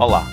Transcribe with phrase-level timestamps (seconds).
[0.00, 0.24] Olá,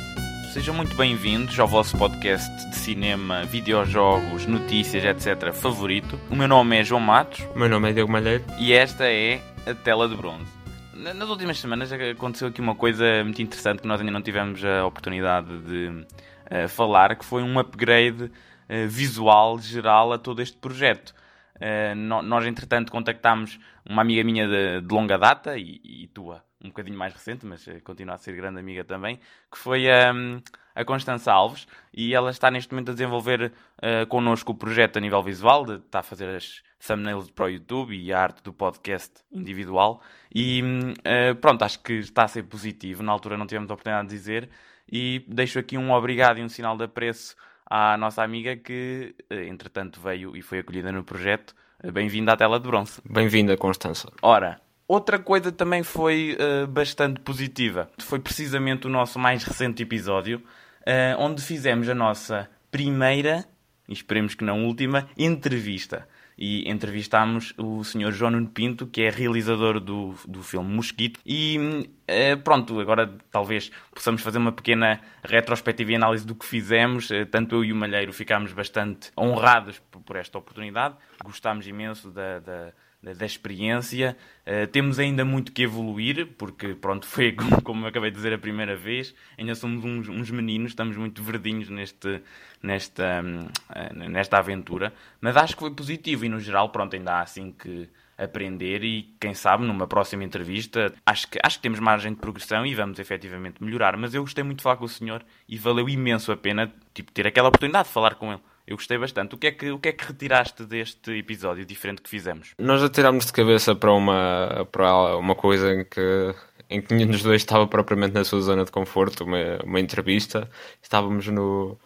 [0.54, 5.52] sejam muito bem-vindos ao vosso podcast de cinema, videojogos, notícias, etc.
[5.52, 6.18] favorito.
[6.32, 7.42] O meu nome é João Matos.
[7.54, 8.46] O meu nome é Diego Malheiro.
[8.58, 10.50] E esta é a Tela de Bronze.
[10.94, 14.86] Nas últimas semanas aconteceu aqui uma coisa muito interessante que nós ainda não tivemos a
[14.86, 21.14] oportunidade de uh, falar, que foi um upgrade uh, visual geral a todo este projeto.
[21.58, 26.70] Uh, nós, entretanto, contactámos uma amiga minha de, de longa data e, e, tua, um
[26.70, 29.20] bocadinho mais recente, mas continua a ser grande amiga também,
[29.52, 30.42] que foi um,
[30.74, 31.68] a Constança Alves.
[31.94, 35.76] E ela está neste momento a desenvolver uh, connosco o projeto a nível visual, de,
[35.76, 40.02] está a fazer as thumbnails para o YouTube e a arte do podcast individual.
[40.34, 43.04] E uh, pronto, acho que está a ser positivo.
[43.04, 44.50] Na altura não tivemos a oportunidade de dizer.
[44.90, 47.36] E deixo aqui um obrigado e um sinal de apreço
[47.70, 51.54] à nossa amiga que, eh, entretanto, veio e foi acolhida no projeto.
[51.84, 53.02] Eh, bem-vinda à tela de bronze.
[53.04, 54.10] Bem-vinda, Constança.
[54.22, 57.90] Ora, outra coisa também foi uh, bastante positiva.
[58.00, 63.46] Foi precisamente o nosso mais recente episódio, uh, onde fizemos a nossa primeira,
[63.88, 68.12] e esperemos que não última, entrevista e entrevistámos o Sr.
[68.12, 71.20] João Nuno Pinto, que é realizador do, do filme Mosquito.
[71.26, 77.10] E eh, pronto, agora talvez possamos fazer uma pequena retrospectiva e análise do que fizemos.
[77.32, 80.96] Tanto eu e o Malheiro ficámos bastante honrados por, por esta oportunidade.
[81.24, 84.18] Gostámos imenso da, da da experiência.
[84.46, 88.34] Uh, temos ainda muito que evoluir, porque pronto, foi como, como eu acabei de dizer
[88.34, 92.22] a primeira vez, ainda somos uns, uns meninos, estamos muito verdinhos neste,
[92.62, 97.22] nesta, um, nesta aventura, mas acho que foi positivo e no geral, pronto, ainda há
[97.22, 102.14] assim que aprender e quem sabe numa próxima entrevista acho que, acho que temos margem
[102.14, 105.24] de progressão e vamos efetivamente melhorar, mas eu gostei muito de falar com o senhor
[105.48, 108.42] e valeu imenso a pena tipo, ter aquela oportunidade de falar com ele.
[108.68, 109.34] Eu gostei bastante.
[109.34, 112.54] O que, é que, o que é que retiraste deste episódio diferente que fizemos?
[112.60, 116.36] Nós atirámos de cabeça para uma, para uma coisa em que,
[116.70, 120.50] em que nenhum dos dois estava propriamente na sua zona de conforto, uma, uma entrevista.
[120.84, 121.80] Estávamos no,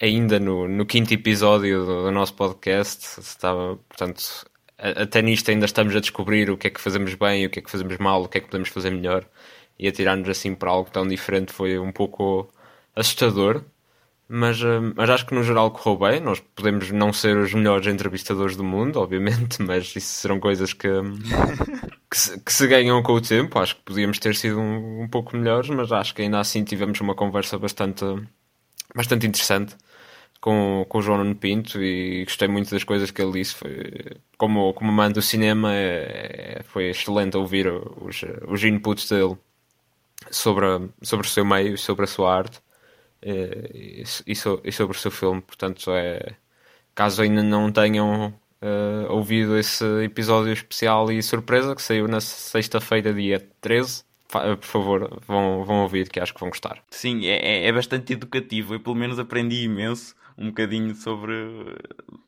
[0.00, 3.18] ainda no, no quinto episódio do, do nosso podcast.
[3.18, 4.46] Estava, portanto,
[4.78, 7.62] até nisto ainda estamos a descobrir o que é que fazemos bem, o que é
[7.62, 9.26] que fazemos mal, o que é que podemos fazer melhor.
[9.76, 12.48] E atirar-nos assim para algo tão diferente foi um pouco
[12.94, 13.64] assustador
[14.32, 16.20] mas, eh, mas acho que no geral correu bem.
[16.20, 20.88] Nós podemos não ser os melhores entrevistadores do mundo, obviamente, mas isso serão coisas que,
[22.08, 23.58] que, se, que se ganham com o tempo.
[23.58, 27.00] Acho que podíamos ter sido um, um, pouco melhores, mas acho que ainda assim tivemos
[27.00, 28.04] uma conversa bastante,
[28.94, 29.76] bastante interessante
[30.40, 33.56] com, com o João Nuno Pinto e gostei muito das coisas que ele disse.
[33.56, 39.36] Foi, como, como amante do cinema, é, é, foi excelente ouvir os, os inputs dele
[40.30, 40.66] sobre,
[41.02, 42.60] sobre o seu meio, sobre a sua arte
[43.22, 45.40] e, e, sobre o seu filme.
[45.40, 46.34] Portanto, é,
[46.94, 48.28] caso ainda não tenham
[48.62, 55.20] uh, ouvido esse episódio especial e surpresa que saiu na sexta-feira, dia 13, por favor,
[55.26, 56.82] vão, vão ouvir que acho que vão gostar.
[56.90, 58.74] Sim, é, é, é bastante educativo.
[58.74, 61.34] Eu pelo menos aprendi imenso um bocadinho sobre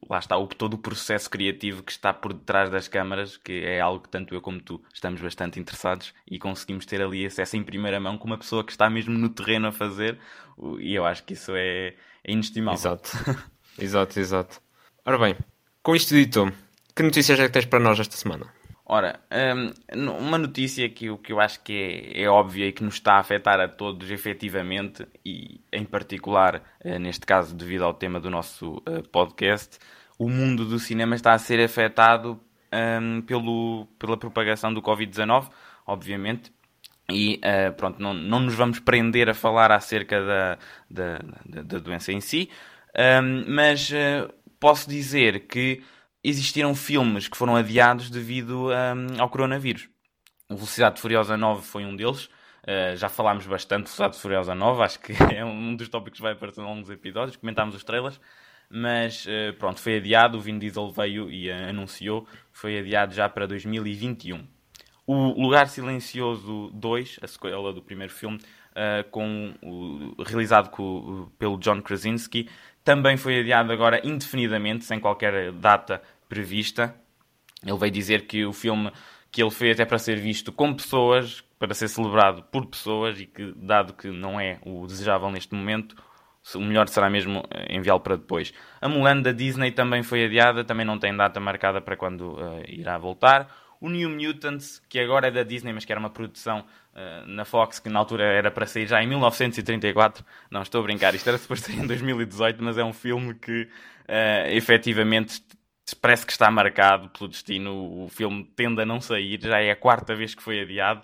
[0.08, 3.80] lá está o, todo o processo criativo que está por detrás das câmaras, que é
[3.80, 7.64] algo que tanto eu como tu estamos bastante interessados e conseguimos ter ali acesso em
[7.64, 10.18] primeira mão com uma pessoa que está mesmo no terreno a fazer
[10.78, 12.78] e eu acho que isso é, é inestimável.
[12.78, 13.10] Exato,
[13.80, 14.60] exato, exato.
[15.06, 15.34] Ora bem,
[15.82, 16.52] com isto dito,
[16.94, 18.46] que notícias é que tens para nós esta semana?
[18.94, 19.72] Ora, hum,
[20.18, 21.72] uma notícia que eu, que eu acho que
[22.14, 26.62] é, é óbvia e que nos está a afetar a todos efetivamente, e em particular,
[26.78, 29.78] eh, neste caso, devido ao tema do nosso eh, podcast,
[30.18, 32.38] o mundo do cinema está a ser afetado
[33.00, 35.48] um, pelo, pela propagação do Covid-19,
[35.86, 36.52] obviamente,
[37.10, 40.58] e uh, pronto, não, não nos vamos prender a falar acerca da,
[40.90, 41.18] da,
[41.62, 42.50] da, doença em si,
[43.22, 43.90] um, mas
[44.60, 45.82] posso dizer que
[46.22, 49.88] existiram filmes que foram adiados devido um, ao coronavírus.
[50.48, 52.28] O Velocidade Furiosa 9 foi um deles.
[52.62, 56.32] Uh, já falámos bastante Velocidade Furiosa 9, acho que é um dos tópicos que vai
[56.32, 57.36] aparecer ao longo dos episódios.
[57.36, 58.20] Comentámos os trailers,
[58.70, 60.38] mas uh, pronto, foi adiado.
[60.38, 64.46] O Vin Diesel veio e uh, anunciou, foi adiado já para 2021.
[65.04, 68.38] O Lugar Silencioso 2, a sequela do primeiro filme,
[69.10, 72.48] com o, realizado com, pelo John Krasinski,
[72.84, 76.00] também foi adiado agora indefinidamente, sem qualquer data
[76.32, 76.94] prevista.
[77.62, 78.90] Ele veio dizer que o filme
[79.30, 83.26] que ele fez é para ser visto com pessoas, para ser celebrado por pessoas e
[83.26, 85.94] que, dado que não é o desejável neste momento,
[86.54, 88.52] o melhor será mesmo eh, enviá-lo para depois.
[88.80, 92.62] A Mulan da Disney também foi adiada, também não tem data marcada para quando uh,
[92.66, 96.60] irá voltar o New Mutants, que agora é da Disney, mas que era uma produção
[96.94, 100.24] uh, na Fox, que na altura era para sair já em 1934.
[100.50, 103.62] Não, estou a brincar, isto era suposto sair em 2018, mas é um filme que
[103.62, 105.42] uh, efetivamente
[106.00, 108.04] parece que está marcado pelo destino.
[108.04, 111.02] O filme tende a não sair, já é a quarta vez que foi adiado.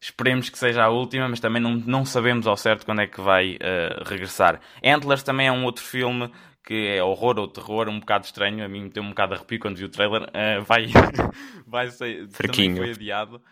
[0.00, 3.20] Esperemos que seja a última, mas também não, não sabemos ao certo quando é que
[3.20, 4.60] vai uh, regressar.
[4.84, 6.30] Antlers também é um outro filme
[6.64, 8.64] que é horror ou terror, um bocado estranho.
[8.64, 10.22] A mim me deu um bocado de arrepio quando vi o trailer.
[10.22, 10.86] Uh, vai,
[11.66, 12.28] vai ser.
[12.30, 12.76] Fraquinho.
[12.76, 13.42] Também foi adiado.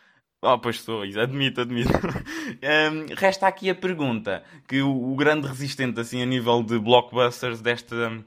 [0.43, 1.93] Oh, pois sou, admito, admito.
[1.93, 7.61] um, resta aqui a pergunta: que o, o, grande resistente, assim, a nível de blockbusters
[7.61, 8.25] desta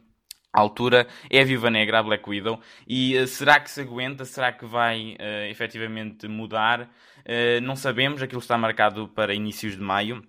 [0.54, 2.60] altura é a Viva Negra, a Black Widow.
[2.88, 4.24] E uh, será que se aguenta?
[4.26, 6.82] Será que vai uh, efetivamente mudar?
[6.82, 10.24] Uh, não sabemos, aquilo está marcado para inícios de maio.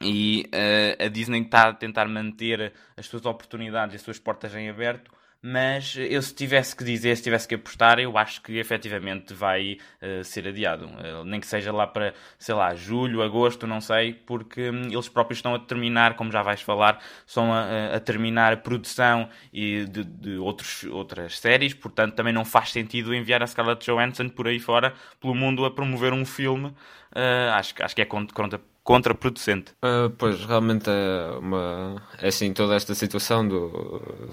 [0.00, 4.54] E uh, a Disney está a tentar manter as suas oportunidades e as suas portas
[4.54, 8.58] em aberto, mas eu se tivesse que dizer, se tivesse que apostar, eu acho que
[8.58, 10.86] efetivamente vai uh, ser adiado.
[10.86, 15.08] Uh, nem que seja lá para, sei lá, julho, agosto, não sei, porque um, eles
[15.08, 19.84] próprios estão a terminar, como já vais falar, estão a, a terminar a produção e
[19.84, 24.48] de, de outros, outras séries, portanto também não faz sentido enviar a Scarlett Johansson por
[24.48, 26.68] aí fora, pelo mundo, a promover um filme.
[27.12, 29.72] Uh, acho, acho que é contra contraproducente.
[29.82, 32.02] Uh, pois, realmente é uma.
[32.22, 33.68] É assim, toda esta situação do,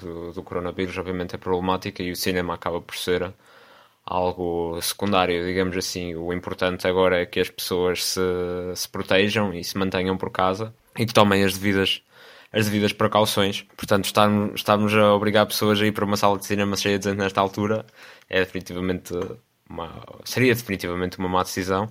[0.01, 3.33] do, do, coronavírus, obviamente, é problemática e o cinema acaba por ser
[4.05, 6.15] algo secundário, digamos assim.
[6.15, 8.21] O importante agora é que as pessoas se,
[8.75, 12.01] se protejam e se mantenham por casa e que tomem as devidas.
[12.53, 16.45] As devidas precauções, portanto, estarmos, estarmos a obrigar pessoas a ir para uma sala de
[16.45, 17.85] cinema cheia de gente nesta altura
[18.29, 19.13] é definitivamente
[19.69, 21.89] uma, seria definitivamente uma má decisão.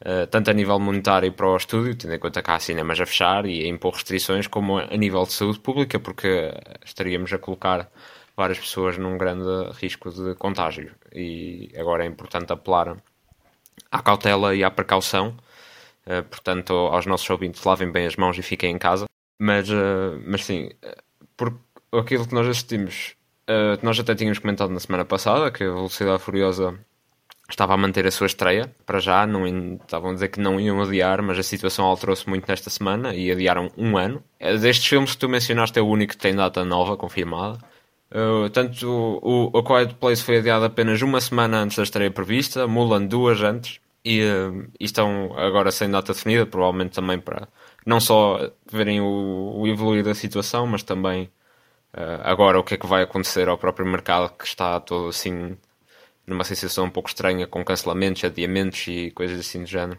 [0.00, 3.06] Uh, tanto a nível monetário para o estúdio, tendo em conta que há cinemas a
[3.06, 6.52] fechar e a impor restrições, como a nível de saúde pública, porque
[6.84, 7.90] estaríamos a colocar
[8.36, 10.94] várias pessoas num grande risco de contágio.
[11.12, 12.96] E agora é importante apelar
[13.90, 15.36] à cautela e à precaução.
[16.06, 19.06] Uh, portanto, aos nossos ouvintes, lavem bem as mãos e fiquem em casa.
[19.36, 20.70] Mas, uh, mas sim,
[21.36, 21.58] por
[21.92, 23.16] aquilo que nós assistimos,
[23.82, 26.78] nós até tínhamos comentado na semana passada que a Velocidade Furiosa
[27.48, 29.46] estava a manter a sua estreia, para já, não,
[29.76, 33.30] estavam a dizer que não iam adiar, mas a situação alterou-se muito nesta semana e
[33.30, 34.22] adiaram um ano.
[34.38, 37.58] É, destes filmes que tu mencionaste é o único que tem data nova confirmada.
[38.10, 42.10] Uh, tanto o, o A Quiet Place foi adiado apenas uma semana antes da estreia
[42.10, 47.48] prevista, Mulan duas antes, e, uh, e estão agora sem data definida, provavelmente também para
[47.84, 51.24] não só verem o, o evoluir da situação, mas também
[51.94, 55.56] uh, agora o que é que vai acontecer ao próprio mercado que está todo assim
[56.28, 59.98] numa sensação um pouco estranha com cancelamentos, adiamentos e coisas assim do género.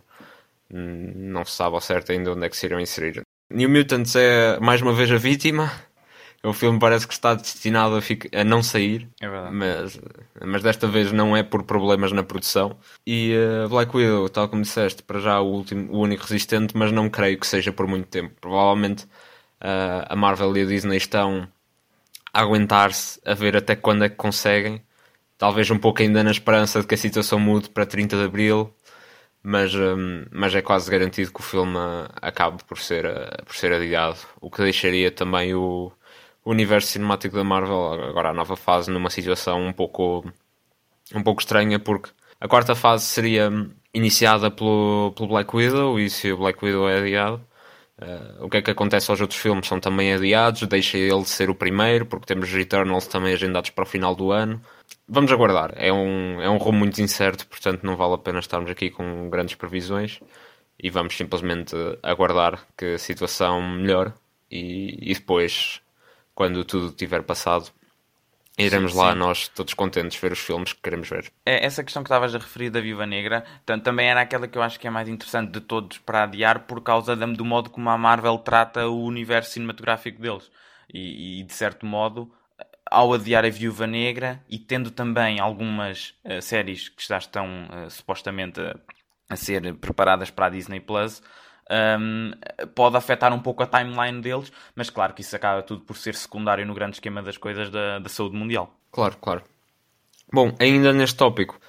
[0.71, 3.21] Hum, não se sabe ao certo ainda onde é que se irão inserir.
[3.49, 5.71] New Mutants é mais uma vez a vítima.
[6.41, 9.99] O filme parece que está destinado a, a não sair, é mas,
[10.41, 12.77] mas desta vez não é por problemas na produção.
[13.05, 16.93] E uh, Black Widow, tal como disseste, para já o, último, o único resistente, mas
[16.93, 18.33] não creio que seja por muito tempo.
[18.39, 21.45] Provavelmente uh, a Marvel e a Disney estão
[22.33, 24.81] a aguentar-se a ver até quando é que conseguem
[25.39, 28.75] talvez um pouco ainda na esperança de que a situação mude para 30 de Abril,
[29.41, 31.77] mas, um, mas é quase garantido que o filme
[32.21, 35.91] acabe por ser, uh, por ser adiado, o que deixaria também o,
[36.43, 40.25] o universo cinemático da Marvel, agora a nova fase, numa situação um pouco,
[41.15, 43.49] um pouco estranha, porque a quarta fase seria
[43.93, 47.41] iniciada pelo, pelo Black Widow, e se o Black Widow é adiado,
[48.01, 49.67] Uh, o que é que acontece aos outros filmes?
[49.67, 53.87] São também adiados, deixa ele ser o primeiro, porque temos Eternals também agendados para o
[53.87, 54.61] final do ano.
[55.07, 55.73] Vamos aguardar.
[55.75, 59.29] É um, é um rumo muito incerto, portanto não vale a pena estarmos aqui com
[59.29, 60.19] grandes previsões
[60.81, 64.13] e vamos simplesmente aguardar que a situação melhore
[64.49, 65.81] e, e depois,
[66.33, 67.69] quando tudo tiver passado,
[68.65, 69.19] iremos sim, lá sim.
[69.19, 71.31] nós todos contentes ver os filmes que queremos ver.
[71.45, 73.43] É, essa questão que estavas a referir da Viva Negra
[73.83, 76.81] também era aquela que eu acho que é mais interessante de todos para adiar por
[76.81, 80.51] causa do modo como a Marvel trata o universo cinematográfico deles.
[80.91, 82.31] E, e de certo modo
[82.89, 87.89] ao adiar a Viúva Negra e tendo também algumas uh, séries que já estão uh,
[87.89, 88.75] supostamente a,
[89.29, 91.21] a, ser preparadas para a Disney Plus,
[91.69, 92.31] um,
[92.73, 96.15] pode afetar um pouco a timeline deles, mas claro que isso acaba tudo por ser
[96.15, 98.73] secundário no grande esquema das coisas da, da saúde mundial.
[98.91, 99.43] Claro, claro.
[100.31, 101.59] Bom, ainda neste tópico,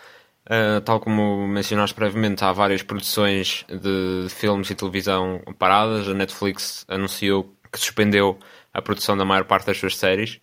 [0.46, 6.08] uh, tal como mencionaste brevemente, há várias produções de filmes e televisão paradas.
[6.08, 8.38] A Netflix anunciou que suspendeu
[8.72, 10.40] a produção da maior parte das suas séries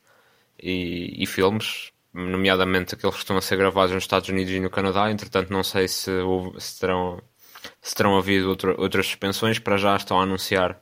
[0.62, 4.70] e, e filmes, nomeadamente aqueles que estão a ser gravados nos Estados Unidos e no
[4.70, 5.12] Canadá.
[5.12, 6.12] Entretanto, não sei se,
[6.58, 7.22] se terão,
[7.88, 9.60] se terão havido outro, outras suspensões.
[9.60, 10.78] Para já estão a anunciar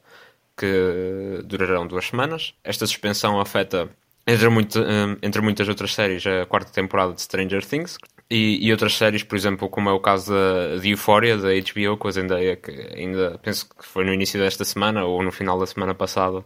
[0.58, 2.54] que durarão duas semanas.
[2.64, 3.90] Esta suspensão afeta,
[4.26, 7.98] entre, muito, hum, entre muitas outras séries, a quarta temporada de Stranger Things.
[8.30, 11.96] E, e, outras séries, por exemplo, como é o caso da, de Euphoria, da HBO,
[11.96, 15.60] com a Zendaya, que ainda penso que foi no início desta semana ou no final
[15.60, 16.44] da semana passada,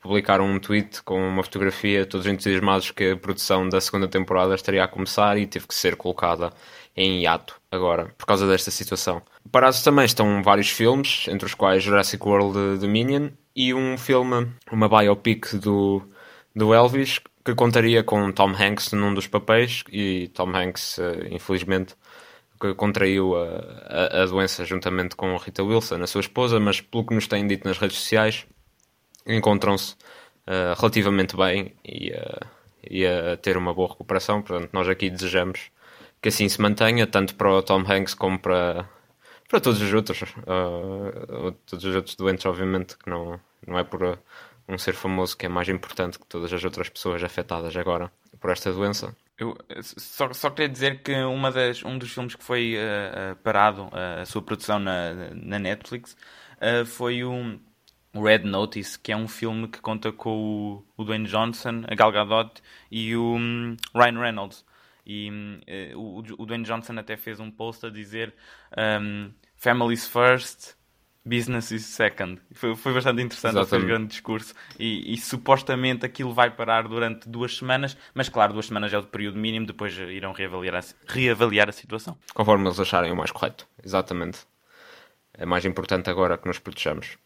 [0.00, 4.84] publicaram um tweet com uma fotografia, todos entusiasmados que a produção da segunda temporada estaria
[4.84, 6.52] a começar e teve que ser colocada
[6.94, 9.22] em hiato agora, por causa desta situação.
[9.50, 14.88] Parados também estão vários filmes, entre os quais Jurassic World Dominion e um filme, uma
[14.88, 16.02] biopic do,
[16.54, 21.94] do Elvis, que contaria com Tom Hanks num dos papéis e Tom Hanks, eh, infelizmente,
[22.60, 23.46] que contraiu a,
[23.86, 27.46] a, a, doença juntamente com Rita Wilson, a sua esposa, mas pelo que nos têm
[27.46, 28.46] dito nas redes sociais,
[29.26, 29.94] encontram-se
[30.46, 32.46] uh, relativamente bem e, uh,
[32.90, 34.40] e a ter uma boa recuperação.
[34.40, 35.70] Portanto, nós aqui desejamos
[36.22, 38.88] que assim se mantenha, tanto para o Tom Hanks como para,
[39.54, 44.18] para todos os outros, uh, todos os outros doentes, obviamente, que não, não é por
[44.68, 48.50] um ser famoso que é mais importante que todas as outras pessoas afetadas agora por
[48.50, 49.16] esta doença.
[49.38, 53.84] Eu só, só queria dizer que uma das, um dos filmes que foi uh, parado,
[53.84, 56.16] uh, a sua produção na, na Netflix,
[56.56, 57.60] uh, foi o
[58.12, 62.10] Red Notice, que é um filme que conta com o, o Dwayne Johnson, a Gal
[62.10, 64.64] Gadot e o um, Ryan Reynolds.
[65.06, 65.60] E um,
[65.94, 68.34] o, o, Dwayne Johnson até fez um post a dizer
[69.00, 69.30] um,
[69.64, 70.74] Families First,
[71.24, 72.38] Business is second.
[72.52, 74.52] Foi, foi bastante interessante, foi um grande discurso.
[74.78, 79.02] E, e, supostamente aquilo vai parar durante duas semanas, mas claro, duas semanas é o
[79.04, 82.14] período mínimo, depois irão reavaliar a, reavaliar a situação.
[82.34, 84.40] Conforme eles acharem o mais correto, exatamente.
[85.32, 87.16] É mais importante agora que nos protejamos.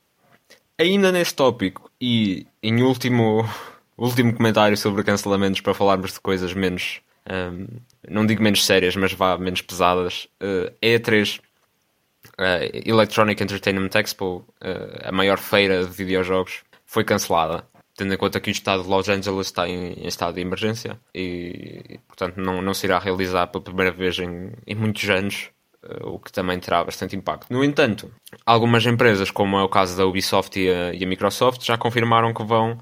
[0.79, 3.45] Ainda neste tópico, e em último,
[3.99, 7.01] último comentário sobre cancelamentos para falarmos de coisas menos.
[7.29, 7.67] Um,
[8.09, 10.29] não digo menos sérias, mas vá menos pesadas.
[10.41, 11.48] Uh, E3 uh,
[12.87, 17.65] Electronic Entertainment Expo, uh, a maior feira de videojogos, foi cancelada.
[17.97, 21.01] Tendo em conta que o estado de Los Angeles está em, em estado de emergência
[21.13, 25.51] e, portanto, não, não se irá realizar pela primeira vez em, em muitos anos,
[25.83, 27.53] uh, o que também terá bastante impacto.
[27.53, 28.09] No entanto,
[28.47, 32.33] algumas empresas, como é o caso da Ubisoft e a, e a Microsoft, já confirmaram
[32.33, 32.79] que vão,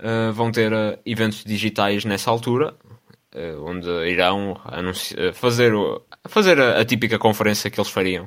[0.00, 2.74] uh, vão ter uh, eventos digitais nessa altura,
[3.62, 4.58] onde irão
[5.34, 5.70] fazer,
[6.26, 8.26] fazer a, a, típica conferência que eles fariam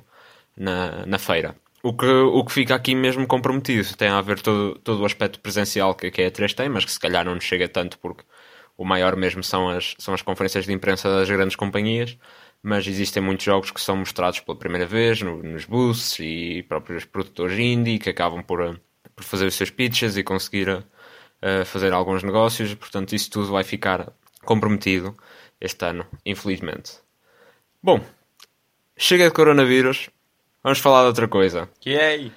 [0.59, 1.55] na, na feira.
[1.81, 5.39] O que, o que fica aqui mesmo comprometido tem a ver todo, todo o aspecto
[5.39, 8.23] presencial que, que a E3 tem, mas que se calhar não nos chega tanto porque
[8.77, 12.17] o maior mesmo são as, são as conferências de imprensa das grandes companhias,
[12.61, 17.05] mas existem muitos jogos que são mostrados pela primeira vez no, nos booths e próprios
[17.05, 18.79] produtores indie que acabam por,
[19.15, 23.63] por fazer os seus pitches e conseguir uh, fazer alguns negócios, portanto isso tudo vai
[23.63, 24.11] ficar
[24.43, 25.17] comprometido
[25.59, 26.99] este ano, infelizmente.
[27.81, 28.01] Bom,
[28.97, 30.09] chega de coronavírus,
[30.69, 31.67] Vamos falar de outra coisa.
[31.79, 32.29] Que é?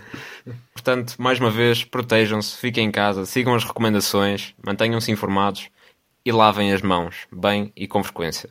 [0.72, 5.68] Portanto, mais uma vez, protejam-se, fiquem em casa, sigam as recomendações, mantenham-se informados
[6.24, 8.48] e lavem as mãos, bem e com frequência.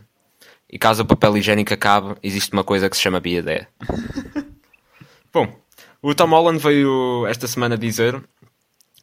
[0.71, 3.67] E caso o papel higiênico acabe, existe uma coisa que se chama biadé.
[5.33, 5.51] Bom,
[5.99, 8.23] o Tom Holland veio esta semana dizer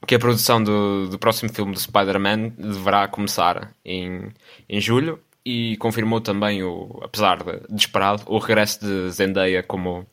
[0.07, 4.33] que a produção do, do próximo filme do Spider-Man deverá começar em,
[4.69, 10.07] em julho e confirmou também, o, apesar de, de esperado, o regresso de Zendaya como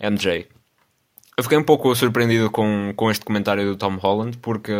[0.00, 0.46] MJ.
[1.36, 4.72] Eu fiquei um pouco surpreendido com, com este comentário do Tom Holland, porque,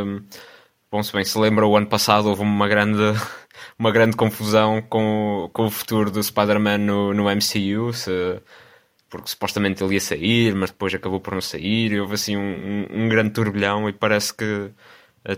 [0.91, 3.03] bom, se bem se lembra, o ano passado houve uma grande,
[3.79, 8.41] uma grande confusão com, com o futuro do Spider-Man no, no MCU, se,
[9.09, 12.87] porque supostamente ele ia sair, mas depois acabou por não sair, e houve assim um,
[12.91, 14.71] um, um grande turbilhão, e parece que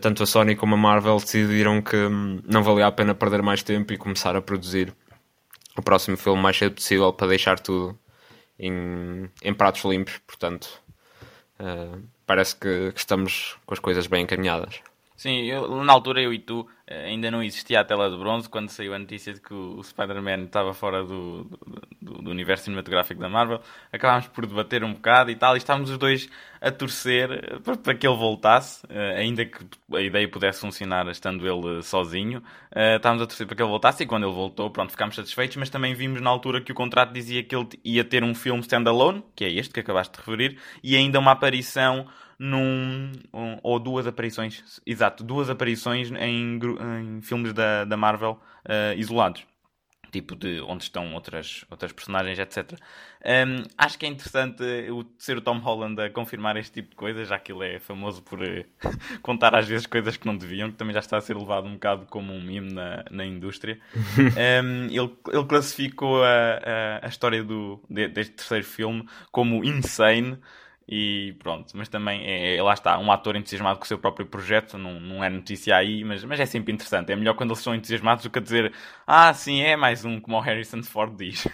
[0.01, 3.63] tanto a Sony como a Marvel decidiram que hum, não valia a pena perder mais
[3.63, 4.95] tempo e começar a produzir
[5.77, 7.99] o próximo filme o mais cedo possível para deixar tudo
[8.59, 10.19] em, em pratos limpos.
[10.27, 10.69] Portanto,
[11.59, 14.81] uh, parece que, que estamos com as coisas bem encaminhadas.
[15.17, 18.49] Sim, eu, na altura eu e tu eh, ainda não existia a tela de bronze
[18.49, 21.45] quando saiu a notícia de que o Spider-Man estava fora do,
[22.01, 23.61] do, do, universo cinematográfico da Marvel.
[23.93, 26.29] Acabámos por debater um bocado e tal, e estávamos os dois
[26.61, 29.59] a torcer para, para que ele voltasse, eh, ainda que
[29.95, 32.43] a ideia pudesse funcionar estando ele sozinho.
[32.73, 35.57] Eh, estávamos a torcer para que ele voltasse e quando ele voltou, pronto, ficámos satisfeitos,
[35.57, 38.61] mas também vimos na altura que o contrato dizia que ele ia ter um filme
[38.63, 42.07] standalone, que é este que acabaste de referir, e ainda uma aparição
[42.41, 43.13] num.
[43.35, 49.45] Um, ou duas aparições, exato, duas aparições em, em filmes da, da Marvel uh, isolados.
[50.11, 52.73] Tipo de onde estão outras, outras personagens, etc.
[53.25, 54.61] Um, acho que é interessante
[54.91, 57.79] o, ser o Tom Holland a confirmar este tipo de coisas, já que ele é
[57.79, 58.65] famoso por uh,
[59.23, 61.75] contar às vezes coisas que não deviam, que também já está a ser levado um
[61.75, 63.79] bocado como um meme na, na indústria.
[64.19, 70.39] um, ele, ele classificou a, a, a história do, de, deste terceiro filme como insane.
[70.93, 74.27] E pronto, mas também é, é, lá está, um ator entusiasmado com o seu próprio
[74.27, 77.13] projeto, não, não é notícia aí, mas, mas é sempre interessante.
[77.13, 78.73] É melhor quando eles são entusiasmados do que a dizer,
[79.07, 81.47] ah, sim, é mais um, como o Harrison Ford diz.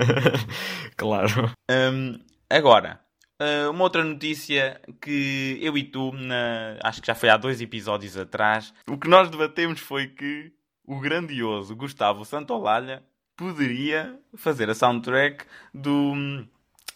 [0.96, 1.52] claro.
[1.70, 2.98] Um, agora,
[3.38, 7.60] uh, uma outra notícia que eu e tu, na, acho que já foi há dois
[7.60, 10.50] episódios atrás, o que nós debatemos foi que
[10.86, 13.02] o grandioso Gustavo Santolalha
[13.36, 16.46] poderia fazer a soundtrack do,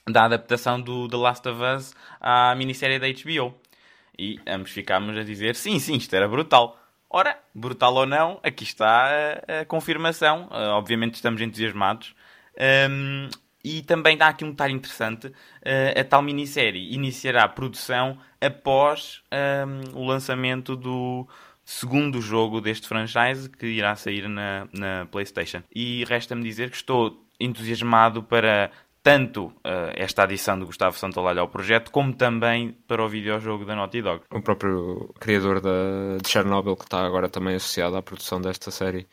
[0.08, 3.54] da adaptação do The Last of Us à minissérie da HBO.
[4.18, 6.78] E ambos ficámos a dizer: sim, sim, isto era brutal.
[7.08, 9.08] Ora, brutal ou não, aqui está
[9.48, 10.48] a, a confirmação.
[10.50, 12.14] Uh, obviamente estamos entusiasmados.
[12.90, 13.28] Um,
[13.62, 19.22] e também dá aqui um detalhe interessante: uh, a tal minissérie iniciará a produção após
[19.32, 21.26] um, o lançamento do
[21.64, 25.62] segundo jogo deste franchise que irá sair na, na PlayStation.
[25.74, 28.70] E resta-me dizer que estou entusiasmado para
[29.04, 33.76] tanto uh, esta adição do Gustavo Santaolalla ao projeto, como também para o videojogo da
[33.76, 34.22] Naughty Dog.
[34.32, 39.06] O próprio criador da, de Chernobyl, que está agora também associado à produção desta série,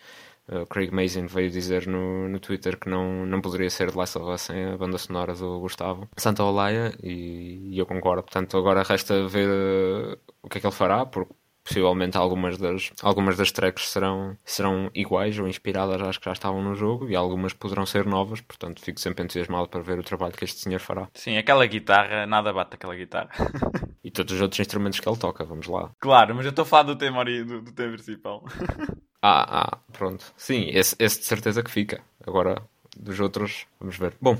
[0.48, 4.17] uh, Craig Mazin, veio dizer no, no Twitter que não, não poderia ser The Last
[4.17, 8.24] of Us sem a banda sonora do Gustavo Santaolalla, e, e eu concordo.
[8.24, 11.33] Portanto, agora resta ver uh, o que é que ele fará, porque
[11.63, 16.62] possivelmente algumas das, algumas das tracks serão, serão iguais ou inspiradas às que já estavam
[16.62, 20.34] no jogo e algumas poderão ser novas, portanto fico sempre entusiasmado para ver o trabalho
[20.34, 21.08] que este senhor fará.
[21.13, 23.30] Sim, aquela guitarra, nada bate aquela guitarra.
[24.03, 25.91] e todos os outros instrumentos que ele toca, vamos lá.
[26.00, 28.44] Claro, mas eu estou a falar do tema, do, do tema principal.
[29.22, 30.34] ah, ah, pronto.
[30.36, 32.01] Sim, esse, esse de certeza que fica.
[32.25, 32.62] Agora,
[32.98, 34.15] dos outros, vamos ver.
[34.22, 34.38] Bom,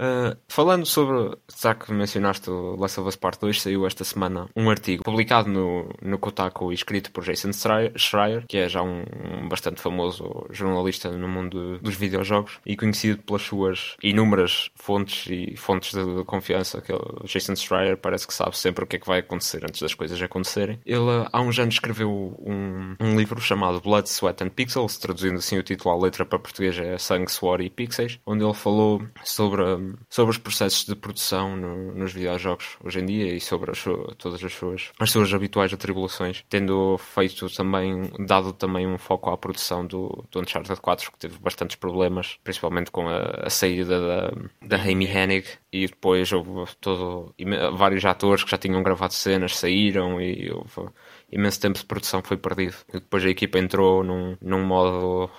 [0.00, 4.48] Uh, falando sobre, já que mencionaste o Last of Us Part 2, saiu esta semana
[4.56, 9.04] um artigo publicado no, no Kotaku e escrito por Jason Schreier, que é já um,
[9.42, 15.54] um bastante famoso jornalista no mundo dos videojogos e conhecido pelas suas inúmeras fontes e
[15.56, 16.80] fontes de, de confiança.
[16.80, 19.82] Que o Jason Schreier parece que sabe sempre o que é que vai acontecer antes
[19.82, 20.80] das coisas acontecerem.
[20.86, 25.58] Ele há uns anos escreveu um, um livro chamado Blood, Sweat and Pixels, traduzindo assim
[25.58, 29.89] o título à letra para português é Sangue, Suor e Pixels, onde ele falou sobre
[30.08, 33.84] sobre os processos de produção no, nos videojogos hoje em dia e sobre as,
[34.18, 39.36] todas as suas, as suas habituais atribulações, tendo feito também, dado também um foco à
[39.38, 44.32] produção do, do Uncharted 4, que teve bastantes problemas, principalmente com a, a saída da,
[44.66, 47.34] da Amy Hennig, e depois houve todo,
[47.76, 50.90] vários atores que já tinham gravado cenas saíram e houve
[51.30, 52.74] imenso tempo de produção foi perdido.
[52.88, 55.30] E depois a equipa entrou num, num modo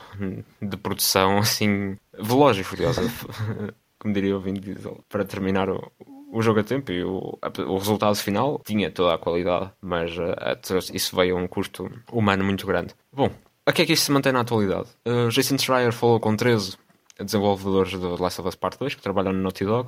[0.61, 3.01] de produção assim veloz e furiosa.
[4.01, 5.91] como diria o Vin Diesel, para terminar o,
[6.33, 7.37] o jogo a tempo e o,
[7.67, 12.43] o resultado final tinha toda a qualidade, mas uh, isso veio a um custo humano
[12.43, 12.95] muito grande.
[13.13, 13.29] Bom,
[13.63, 14.89] a que é que isto se mantém na atualidade?
[15.07, 16.77] Uh, Jason Schreier falou com 13
[17.23, 19.87] desenvolvedores do Last of Us Part 2 que trabalham no Naughty Dog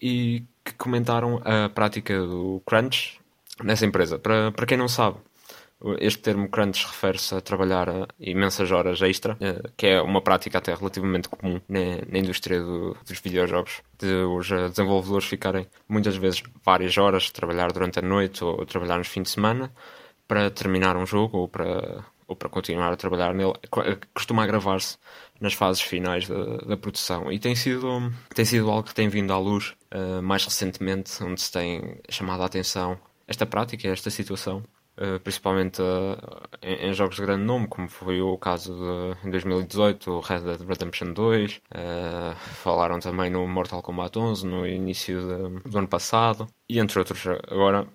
[0.00, 3.18] e que comentaram a prática do crunch
[3.60, 4.20] nessa empresa.
[4.20, 5.16] Para, para quem não sabe,
[5.98, 7.88] este termo crunch refere-se a trabalhar
[8.20, 13.18] imensas horas extra, eh, que é uma prática até relativamente comum na, indústria do, dos
[13.20, 18.64] videojogos, de os eh, desenvolvedores ficarem muitas vezes várias horas, trabalhar durante a noite ou
[18.64, 19.72] trabalhar nos fins de semana
[20.28, 23.54] para terminar um jogo ou para, ou para continuar a trabalhar nele.
[23.84, 24.96] Eh, costuma gravar-se
[25.40, 29.32] nas fases finais da, da, produção e tem sido, tem sido algo que tem vindo
[29.32, 29.74] à luz
[30.22, 34.62] mais recentemente, onde se tem chamado a atenção esta prática, esta situação
[34.94, 36.16] Uh, principalmente uh,
[36.60, 40.40] em, em, jogos de grande nome, como foi o caso de, em 2018, o Red
[40.40, 41.56] Dead Redemption 2.
[41.56, 46.78] Uh, eh, falaram também no Mortal Kombat 11, no início de, do ano passado, e
[46.78, 47.22] entre outros.
[47.50, 47.86] Agora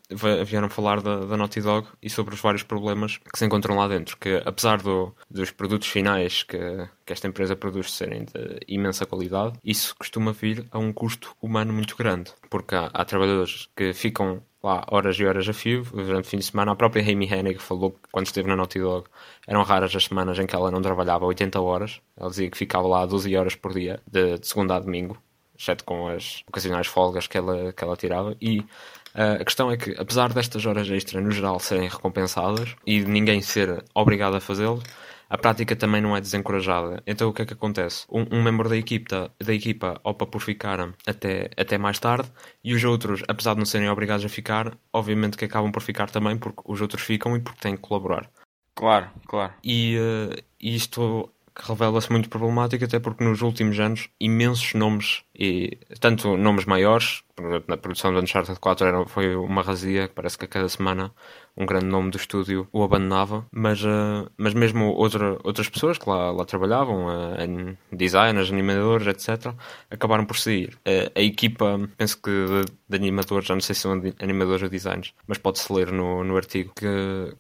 [0.46, 3.88] vieram falar da, da, Naughty Dog e sobre os vários problemas que se encontram lá
[3.88, 4.16] dentro.
[4.18, 6.60] Que apesar do, dos produtos finais que,
[7.04, 11.74] que esta empresa produz serem de imensa qualidade, isso costuma vir a um custo humano
[11.74, 16.26] muito grande, porque há, há trabalhadores que ficam lá horas e horas a fio durante
[16.26, 16.74] o fim de semana.
[16.74, 19.08] A própria Amy Hennig falou que quando esteve na Naughty Dog
[19.48, 22.00] eram raras as semanas em que ela não trabalhava 80 horas.
[22.16, 25.18] Ela dizia que ficava lá 12 horas por dia, de, de segunda a domingo,
[25.58, 28.36] exceto com as ocasionais folgas que ela, que ela tirava.
[28.42, 33.02] E uh, a questão é que, apesar destas horas extra no geral serem recompensadas e
[33.02, 34.82] ninguém ser obrigado a fazê-lo,
[35.30, 37.02] a prática também não é desencorajada.
[37.06, 38.06] Então o que é que acontece?
[38.10, 42.32] Um, um membro da equipa, da equipa opa por ficar até, até mais tarde
[42.64, 46.10] e os outros, apesar de não serem obrigados a ficar, obviamente que acabam por ficar
[46.10, 48.30] também porque os outros ficam e porque têm que colaborar.
[48.74, 49.54] Claro, claro.
[49.64, 51.30] E uh, isto
[51.64, 57.24] revela-se muito problemático, até porque nos últimos anos imensos nomes, e tanto nomes maiores,
[57.68, 61.14] na produção do Uncharted 4 era, foi uma razia, parece que a cada semana
[61.58, 66.08] um grande nome do estúdio o abandonava, mas, uh, mas mesmo outra, outras pessoas que
[66.08, 69.54] lá, lá trabalhavam, uh, designers, animadores, etc.,
[69.90, 70.78] acabaram por sair.
[70.88, 74.70] Uh, a equipa, penso que de, de, animadores, já não sei se são animadores ou
[74.70, 76.86] designers, mas pode-se ler no, no artigo que,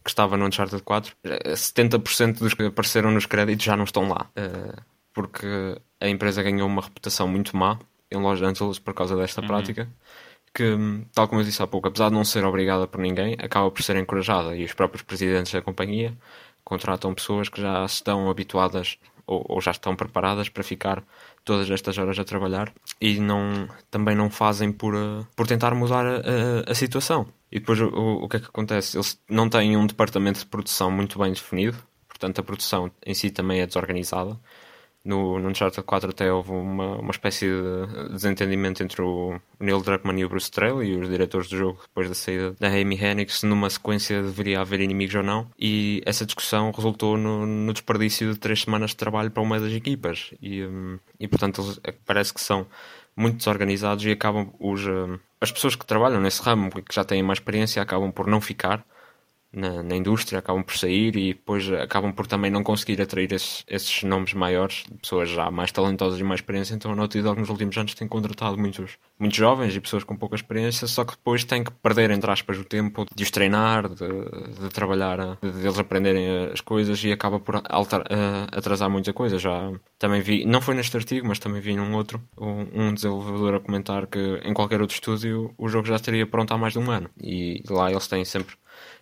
[0.03, 4.29] que estava no Uncharted 4, 70% dos que apareceram nos créditos já não estão lá.
[5.13, 9.47] porque a empresa ganhou uma reputação muito má em Los Angeles por causa desta uhum.
[9.47, 9.89] prática
[10.57, 10.75] que,
[11.13, 13.83] tal como eu disse há pouco, apesar de não ser obrigada por ninguém, acaba por
[13.83, 16.17] ser encorajada e os próprios presidentes da companhia
[16.63, 21.03] contratam pessoas que já estão habituadas ou, ou, já estão preparadas para ficar
[21.45, 26.07] todas estas horas a trabalhar e não, também não fazem por, uh, por tentar mudar
[26.07, 27.27] a, a, a situação.
[27.51, 27.87] E depois o,
[28.23, 28.97] o, que é que acontece?
[28.97, 33.29] Eles não têm um departamento de produção muito bem definido, portanto a produção em si
[33.29, 34.39] também é desorganizada
[35.07, 40.19] no, no Uncharted 4 até houve uma, uma espécie de desentendimento entre o Neil Druckmann
[40.19, 43.31] e o Bruce Straley e os diretores do jogo depois da saída da Amy Hennig
[43.31, 45.49] se numa sequência deveria haver inimigos ou não.
[45.57, 49.71] E essa discussão resultou no, no desperdício de três semanas de trabalho para uma das
[49.71, 50.33] equipas.
[50.41, 52.67] E, hum, e portanto eles, é, parece que são
[53.15, 57.23] muito desorganizados e acabam os, hum, as pessoas que trabalham nesse ramo que já têm
[57.23, 58.85] mais experiência acabam por não ficar
[59.51, 63.63] na, na, indústria, acabam por sair e depois acabam por também não conseguir atrair esses,
[63.67, 66.75] esses nomes maiores, pessoas já mais talentosas e mais experiência.
[66.75, 70.15] Então a Naughty Dog nos últimos anos tem contratado muitos, muitos jovens e pessoas com
[70.15, 73.89] pouca experiência, só que depois tem que perder, entre aspas, o tempo de os treinar,
[73.89, 74.07] de,
[74.59, 79.39] de trabalhar, de, eles aprenderem as coisas e acaba por altar, uh, atrasar muita coisa.
[79.39, 83.55] Já também vi, não foi neste artigo, mas também vi num outro, um, um desenvolvedor
[83.55, 86.79] a comentar que em qualquer outro estúdio o jogo já estaria pronto há mais de
[86.79, 88.55] um ano e lá eles têm sempre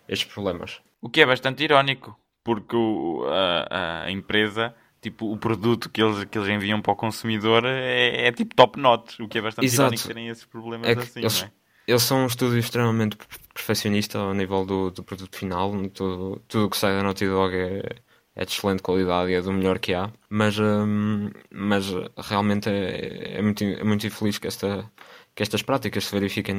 [0.08, 0.80] estes problemas.
[1.00, 6.24] O que é bastante irónico, porque o, a, a, empresa, tipo, o produto que eles,
[6.24, 9.66] que eles enviam para o consumidor é, é tipo top notch, o que é bastante
[9.66, 9.82] Exato.
[9.82, 11.52] irónico terem esses problemas é assim, eles, não é?
[11.86, 13.16] Eles são um estúdio extremamente
[13.54, 17.96] perfeccionista ao nível do, do produto final, tudo, tudo que sai da Naughty Dog é,
[18.34, 23.38] é de excelente qualidade e é do melhor que há, mas, hum, mas realmente é,
[23.38, 24.90] é, muito, é muito infeliz que, esta,
[25.34, 26.56] que estas práticas se verifiquem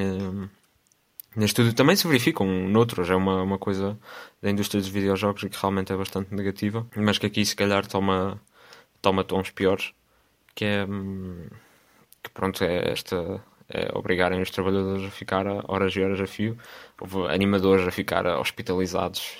[1.37, 3.95] Neste estúdio também se verificam noutros, é uma, uma coisa
[4.41, 8.41] da indústria dos videojogos que realmente é bastante negativa, mas que aqui se calhar toma,
[9.03, 9.93] toma tons piores,
[10.55, 11.45] que é hum,
[12.23, 16.57] que pronto, é esta é obrigarem os trabalhadores a ficar horas e horas a fio,
[17.29, 19.37] animadores a ficar hospitalizados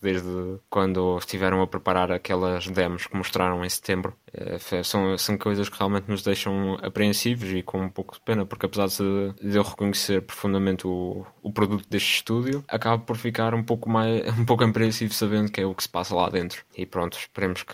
[0.00, 4.14] desde quando estiveram a preparar aquelas demos que mostraram em setembro.
[4.32, 8.44] É, são, são coisas que realmente nos deixam apreensivos e com um pouco de pena,
[8.44, 13.62] porque apesar de eu reconhecer profundamente o, o produto deste estúdio, acabo por ficar um
[13.62, 16.62] pouco mais um pouco apreensivo sabendo que é o que se passa lá dentro.
[16.76, 17.72] E pronto, esperemos que,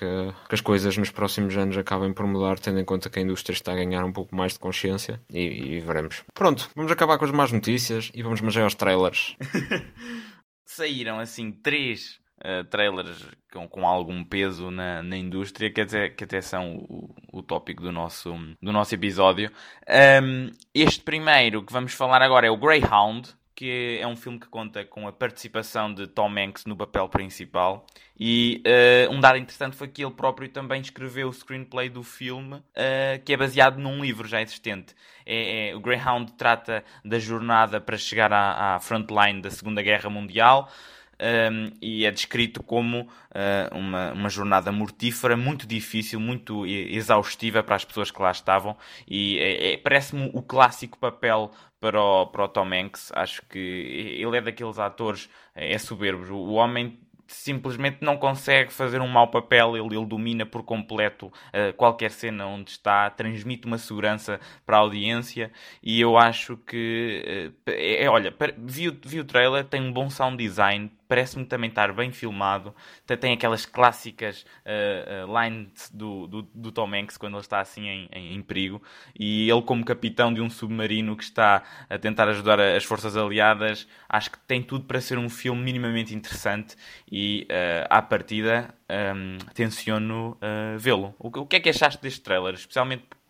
[0.49, 3.55] que as coisas nos próximos anos acabem por mudar, tendo em conta que a indústria
[3.55, 6.23] está a ganhar um pouco mais de consciência e, e veremos.
[6.33, 9.37] Pronto, vamos acabar com as más notícias e vamos mais aos trailers.
[10.73, 16.25] saíram assim três uh, trailers com, com algum peso na, na indústria, que até, que
[16.25, 19.51] até são o, o tópico do nosso, do nosso episódio.
[20.23, 24.47] Um, este primeiro que vamos falar agora é o Greyhound, que é um filme que
[24.47, 27.87] conta com a participação de Tom Hanks no papel principal.
[28.19, 32.57] E uh, um dado interessante foi que ele próprio também escreveu o screenplay do filme,
[32.57, 34.95] uh, que é baseado num livro já existente.
[35.27, 40.09] É, é, o Greyhound trata da jornada para chegar à, à frontline da Segunda Guerra
[40.09, 40.71] Mundial.
[41.21, 47.63] Um, ehm, e é descrito como uh, uma, uma jornada mortífera, muito difícil, muito exaustiva
[47.63, 48.77] para as pessoas que lá estavam.
[49.07, 53.11] E é, é, parece-me o clássico papel para o, para o Tom Hanks.
[53.13, 56.33] Acho que ele é daqueles atores, é soberbo.
[56.33, 61.73] O homem simplesmente não consegue fazer um mau papel, ele, ele domina por completo uh,
[61.77, 65.51] qualquer cena onde está, transmite uma segurança para a audiência
[65.83, 70.37] e eu acho que, uh, é, olha, vi, vi o trailer, tem um bom sound
[70.37, 72.75] design, parece-me também estar bem filmado.
[73.21, 77.87] Tem aquelas clássicas uh, uh, lines do, do, do, Tom Hanks quando ele está assim
[77.87, 78.83] em, em, em, perigo.
[79.15, 83.87] E ele, como capitão de um submarino que está a tentar ajudar as forças aliadas,
[84.09, 86.77] acho que tem tudo para ser um filme minimamente interessante.
[87.11, 90.39] E uh, à partida, um, ehm, tenciono
[90.79, 91.15] vê-lo.
[91.19, 92.55] O, o que é que achaste deste trailer?
[92.55, 93.22] Especialmente porque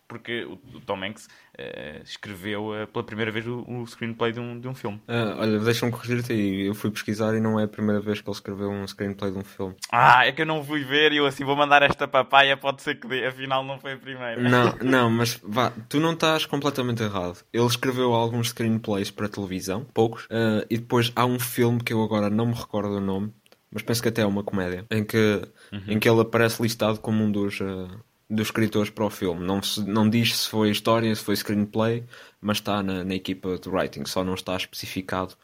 [0.45, 1.27] o, o Tom Hanks
[1.59, 4.97] uh, escreveu uh, pela primeira vez o, o, screenplay de um, de um filme.
[5.07, 6.67] Uh, olha, deixa-me corrigir-te aí.
[6.67, 9.37] Eu fui pesquisar e não é a primeira vez que ele escreveu um screenplay de
[9.37, 9.75] um filme.
[9.91, 12.81] Ah, é que eu não fui ver e eu assim vou mandar esta papaya, pode
[12.81, 13.25] ser que dê.
[13.25, 14.41] Afinal, não foi a primeira.
[14.41, 17.43] Não, não, mas vá, tu não estás completamente errado.
[17.51, 22.03] Ele escreveu alguns screenplays para televisão, poucos, uh, e depois há um filme que eu
[22.03, 23.33] agora não me recordo o nome,
[23.71, 25.83] mas penso que até é uma comédia, em que, uhum.
[25.87, 27.59] em que ele aparece listado como um dos.
[27.59, 27.87] Uh,
[28.33, 29.45] dos escritores para o filme.
[29.45, 32.03] Não, se, não diz se foi história, se foi screenplay,
[32.41, 35.35] mas está na, na, equipa de writing, só não está especificado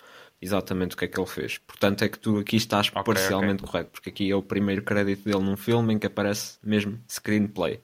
[0.41, 1.58] exatamente o que é que ele fez.
[1.60, 3.71] Portanto, é que tu aqui estás okay, parcialmente okay.
[3.71, 7.80] correto, porque aqui é o primeiro crédito dele num filme em que aparece mesmo screenplay.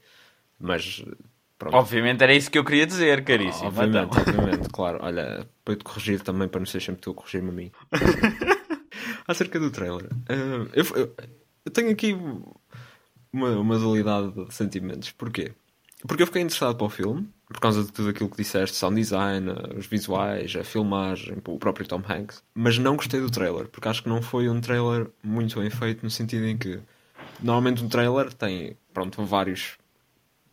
[0.59, 1.03] Mas.
[1.57, 1.75] Pronto.
[1.75, 3.67] Obviamente era isso que eu queria dizer, caríssimo.
[3.67, 4.21] obviamente, então.
[4.21, 4.99] obviamente, claro.
[5.01, 7.71] Olha, para te corrigir também, para não ser sempre tu a corrigir-me a mim.
[9.27, 10.05] Acerca do trailer.
[10.05, 11.15] Uh, eu, eu,
[11.65, 12.13] eu tenho aqui
[13.35, 15.11] uma, uma dualidade de sentimentos.
[15.11, 15.51] Porquê?
[16.07, 18.95] Porque eu fiquei interessado para o filme, por causa de tudo aquilo que disseste, sound
[18.95, 22.43] design, os visuais, a filmagem, o próprio Tom Hanks.
[22.53, 26.03] Mas não gostei do trailer, porque acho que não foi um trailer muito bem feito
[26.03, 26.79] no sentido em que
[27.41, 29.77] normalmente um trailer tem, pronto, vários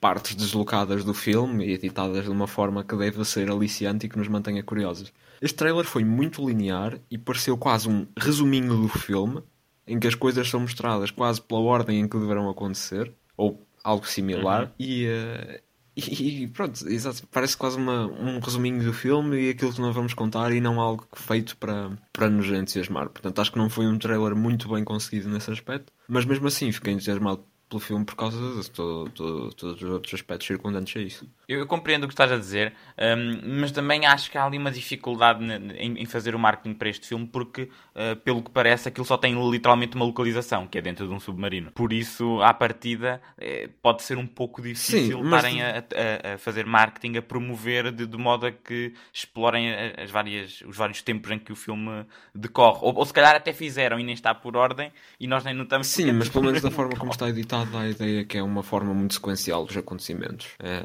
[0.01, 4.19] partes deslocadas do filme e editadas de uma forma que deve ser aliciante e que
[4.19, 5.13] nos mantenha curiosos.
[5.41, 9.43] Este trailer foi muito linear e pareceu quase um resuminho do filme,
[9.87, 14.07] em que as coisas são mostradas quase pela ordem em que deverão acontecer, ou algo
[14.07, 14.71] similar, uhum.
[14.79, 15.61] e, uh,
[15.97, 19.95] e, e, pronto, exato, parece quase uma, um resuminho do filme e aquilo que nós
[19.95, 23.09] vamos contar e não algo feito para, para nos entusiasmar.
[23.11, 26.73] Portanto, acho que não foi um trailer muito bem conseguido nesse aspecto, mas mesmo assim
[26.73, 31.01] fiquei entusiasmado pelo filme por causa de todo, todo, todos os outros aspectos circundantes a
[31.01, 31.27] isso.
[31.49, 34.59] Eu, eu compreendo o que estás a dizer, um, mas também acho que há ali
[34.59, 38.89] uma dificuldade em, em fazer o marketing para este filme, porque, uh, pelo que parece,
[38.89, 41.71] aquilo só tem literalmente uma localização, que é dentro de um submarino.
[41.73, 46.39] Por isso, à partida, é, pode ser um pouco difícil Sim, estarem a, a, a,
[46.39, 51.31] fazer marketing, a promover de, de modo a que explorem as várias, os vários tempos
[51.31, 52.05] em que o filme
[52.35, 52.81] decorre.
[52.83, 55.87] Ou, ou se calhar até fizeram e nem está por ordem e nós nem notamos.
[55.87, 58.63] Sim, mas pelo menos da forma como está editado dá a ideia que é uma
[58.63, 60.49] forma muito sequencial dos acontecimentos.
[60.59, 60.85] É,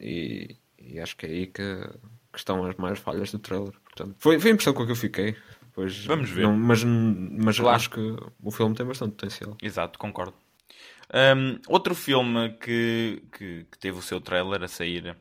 [0.00, 1.76] e, e, acho que é aí que,
[2.32, 3.72] que, estão as maiores falhas do trailer.
[3.84, 5.36] Portanto, foi, foi a impressão com que eu fiquei.
[5.74, 6.42] Pois, Vamos ver.
[6.42, 9.56] Não, mas mas acho que o filme tem bastante potencial.
[9.62, 10.34] Exato, concordo.
[11.14, 15.16] Um, outro filme que, que, que, teve o seu trailer a sair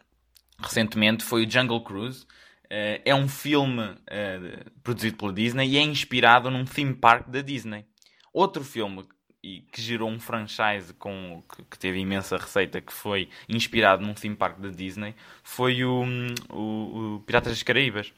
[0.59, 2.23] recentemente foi o Jungle Cruise.
[2.65, 7.41] Uh, é um filme uh, produzido pela Disney e é inspirado num theme park da
[7.41, 7.85] Disney.
[8.33, 9.07] Outro filme
[9.43, 14.13] e que gerou um franchise com, que, que, teve imensa receita, que foi inspirado num
[14.13, 16.03] theme park da Disney, foi o,
[16.49, 18.13] o, o Piratas das Caraíbas.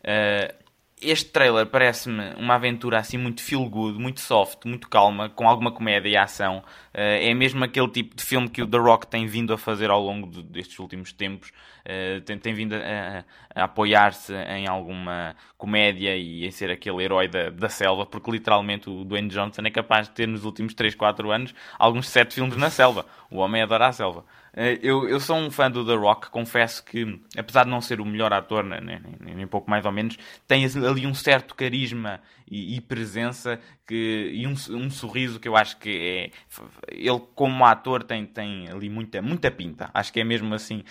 [0.00, 0.65] Uh,
[1.00, 5.70] este trailer parece-me uma aventura assim muito feel good, muito soft, muito calma, com alguma
[5.70, 6.58] comédia e ação.
[6.94, 9.90] Uh, é mesmo aquele tipo de filme que o The Rock tem vindo a fazer
[9.90, 11.50] ao longo de, destes últimos tempos.
[11.84, 17.02] Uh, tem, tem, vindo a, a, a apoiar-se em alguma comédia e em ser aquele
[17.04, 20.72] herói da, da selva, porque literalmente o Dwayne Johnson é capaz de ter nos últimos
[20.72, 23.04] 3, 4 anos alguns 7 filmes na selva.
[23.30, 24.24] O homem adora a selva.
[24.54, 28.00] Eh, eu, eu sou um fã do The Rock, confesso que, apesar de não ser
[28.00, 30.16] o melhor ator, nem, nem, nem pouco mais ou menos,
[30.48, 35.56] tem ali um certo carisma e, e presença que, e um, um, sorriso que eu
[35.56, 36.62] acho que é.
[36.88, 39.90] Ele, como ator, tem, tem ali muita, muita pinta.
[39.92, 40.82] Acho que é mesmo assim.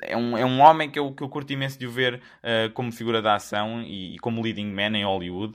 [0.00, 2.72] é um, é um homem que eu, que eu curto imenso de o ver uh,
[2.72, 5.54] como figura de ação e, e, como leading man em Hollywood.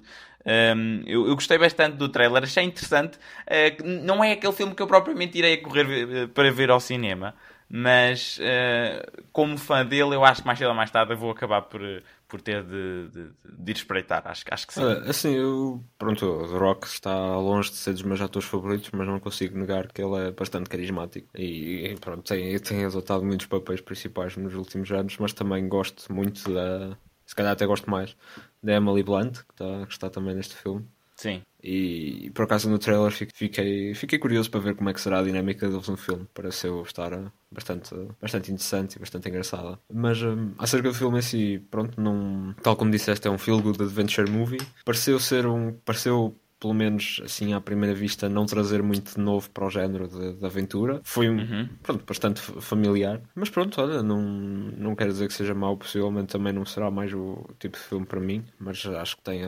[0.49, 3.17] Um, eu, eu, gostei bastante do trailer, achei interessante.
[3.17, 5.85] Uh, não é aquele filme que eu propriamente irei correr
[6.23, 7.35] eh, para ver ao cinema,
[7.69, 11.29] mas uh, como fã dele, eu acho que mais cedo ou mais tarde eu vou
[11.29, 11.81] acabar por,
[12.27, 14.23] por ter de, de, de ir espreitar.
[14.25, 14.81] Acho, acho que sim.
[15.07, 19.19] assim, eu, pronto, The Rock está longe de ser dos meus atores favoritos, mas não
[19.19, 24.35] consigo negar que ele é bastante carismático e, pronto, tem, tem adotado muitos papéis principais
[24.35, 26.97] nos últimos anos, mas também gosto muito da
[27.29, 28.17] se calhar até gosto mais,
[28.61, 30.85] da Emily Blunt, que está, que está também neste filme.
[31.15, 31.41] Sim.
[31.61, 35.23] E, por acaso no trailer fiquei, fiquei curioso para ver como é que será a
[35.23, 36.25] dinâmica deles no filme.
[36.33, 39.77] Pareceu estar eh, bastante, bastante interessante e bastante engraçada.
[39.93, 43.61] Mas um, acerca do filme em si, pronto, não, tal como disseste, é um feel
[43.61, 44.61] good adventure movie.
[44.85, 45.73] Pareceu ser um.
[45.83, 50.07] Pareceu pelo menos assim à primeira vista, não trazer muito de novo para o género
[50.07, 50.99] de, de aventura.
[51.03, 51.69] Foi um, uhum.
[51.81, 53.21] pronto, bastante familiar.
[53.33, 57.13] Mas pronto, olha, não, não quero dizer que seja mau, possivelmente também não será mais
[57.13, 59.41] o tipo de filme para mim, mas acho que tem,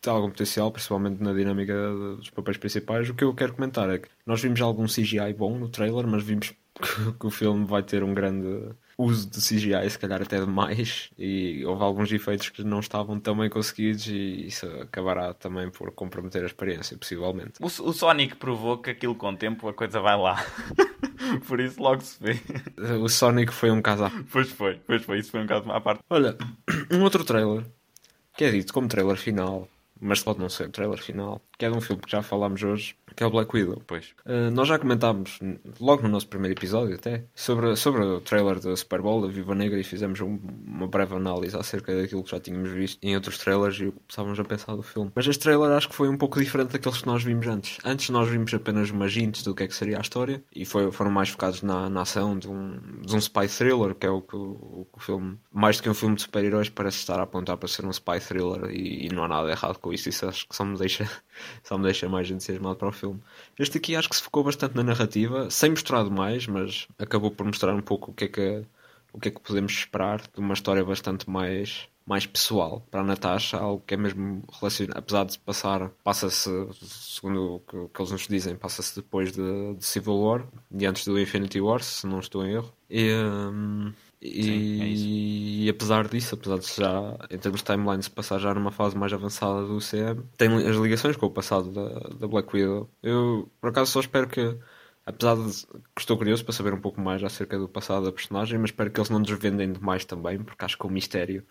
[0.00, 1.74] tem algum potencial, principalmente na dinâmica
[2.16, 3.08] dos papéis principais.
[3.10, 6.22] O que eu quero comentar é que nós vimos algum CGI bom no trailer, mas
[6.22, 6.52] vimos
[7.18, 8.70] que o filme vai ter um grande
[9.02, 13.36] uso de CGI, se calhar até demais, e houve alguns efeitos que não estavam tão
[13.36, 17.54] bem conseguidos, e isso acabará também por comprometer a experiência, possivelmente.
[17.60, 20.44] O, o Sonic provou que aquilo com o tempo a coisa vai lá.
[21.46, 22.40] por isso logo se vê.
[23.00, 24.10] O Sonic foi um caso à...
[24.30, 26.02] Pois foi, pois foi, isso foi um caso à parte.
[26.10, 26.36] Olha,
[26.92, 27.64] um outro trailer,
[28.36, 29.68] que é dito como trailer final,
[30.02, 32.96] mas pode não ser trailer final, que é de um filme que já falámos hoje,
[33.14, 33.80] que é o Black Widow.
[33.86, 34.14] Pois.
[34.26, 35.38] Uh, nós já comentámos,
[35.80, 39.54] logo no nosso primeiro episódio até, sobre, sobre o trailer da Super Bowl, da Viva
[39.54, 43.38] Negra, e fizemos um, uma breve análise acerca daquilo que já tínhamos visto em outros
[43.38, 45.12] trailers e o que estávamos a pensar do filme.
[45.14, 47.78] Mas este trailer acho que foi um pouco diferente daqueles que nós vimos antes.
[47.84, 50.90] Antes nós vimos apenas umas hints do que é que seria a história, e foi,
[50.90, 54.20] foram mais focados na, na ação de um, de um spy thriller, que é o
[54.20, 57.22] que o, o, o filme, mais do que um filme de super-heróis, parece estar a
[57.22, 60.26] apontar para ser um spy thriller, e, e, não há nada errado com isso, isso
[60.26, 61.08] acho que só me deixa,
[61.62, 63.20] só me deixa mais entusiasmado para o filme.
[63.58, 67.46] Este aqui acho que se focou bastante na narrativa, sem mostrar demais, mas acabou por
[67.46, 68.64] mostrar um pouco o que é que,
[69.12, 73.04] o que, é que podemos esperar de uma história bastante mais mais pessoal para a
[73.04, 76.50] Natasha, algo que é mesmo relacionado, apesar de passar, passa-se,
[76.82, 81.04] segundo o que, que, eles nos dizem, passa-se depois de, de, Civil War e antes
[81.04, 82.72] do Infinity War, se não estou em erro.
[82.90, 83.92] E, um,
[84.24, 84.86] E, Sim, é
[85.64, 88.96] e apesar disso, apesar de já, em termos de timeline, se passar já numa fase
[88.96, 92.88] mais avançada do CM, tem as ligações com o passado da, da Black Widow.
[93.02, 94.56] Eu, por acaso, só espero que,
[95.04, 98.58] apesar de que estou curioso para saber um pouco mais acerca do passado da personagem,
[98.60, 101.44] mas espero que eles não desvendem demais também, porque acho que o mistério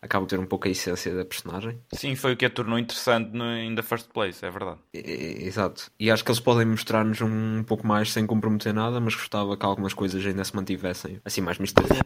[0.00, 1.80] acaba de ter um pouco a essência da personagem.
[1.94, 4.78] Sim, foi o que a tornou interessante no, in the first place, é verdade.
[4.94, 5.90] E- Exato.
[5.98, 9.64] E acho que eles podem mostrar-nos um pouco mais sem comprometer nada, mas gostava que
[9.66, 11.98] algumas coisas ainda se mantivessem assim mais misteriosas.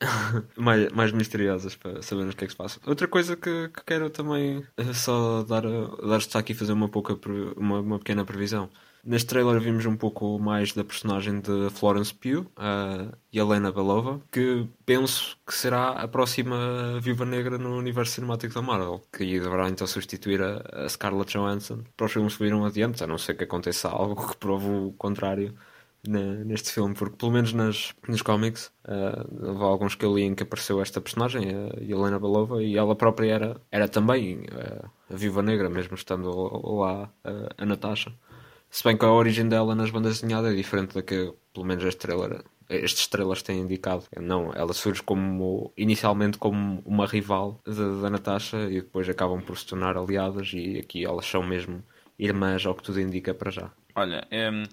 [0.56, 2.80] Mais, mais misteriosas para sabermos o que é que se passa.
[2.86, 6.88] Outra coisa que, que quero também é só dar, a- dar destaque e fazer uma,
[6.88, 7.18] pouca,
[7.56, 8.70] uma, uma pequena previsão.
[9.04, 14.66] Neste trailer vimos um pouco mais da personagem de Florence Pugh, a Helena Belova, que
[14.86, 19.86] penso que será a próxima Viúva Negra no universo cinemático da Marvel, que deverá então
[19.86, 23.88] substituir a, Scarlett Johansson para os filmes que viram adiante, a não ser que aconteça
[23.88, 25.54] algo que prove o contrário
[26.06, 28.70] neste filme, porque pelo menos nas, nos cómics
[29.42, 32.94] houve alguns que eu li em que apareceu esta personagem, a Helena Belova, e ela
[32.94, 36.30] própria era, era também ah, a Viúva Negra, mesmo estando
[36.76, 38.12] lá ah, a Natasha.
[38.74, 41.84] Se bem que a origem dela nas bandas desenhadas é diferente da que, pelo menos,
[41.84, 44.02] este trailer, estes trailers têm indicado.
[44.20, 49.64] Não, ela surge como, inicialmente como uma rival da, Natasha e depois acabam por se
[49.64, 51.84] tornar aliadas e aqui elas são mesmo
[52.18, 53.70] irmãs, ao que tudo indica para já.
[53.94, 54.64] Olha, hum,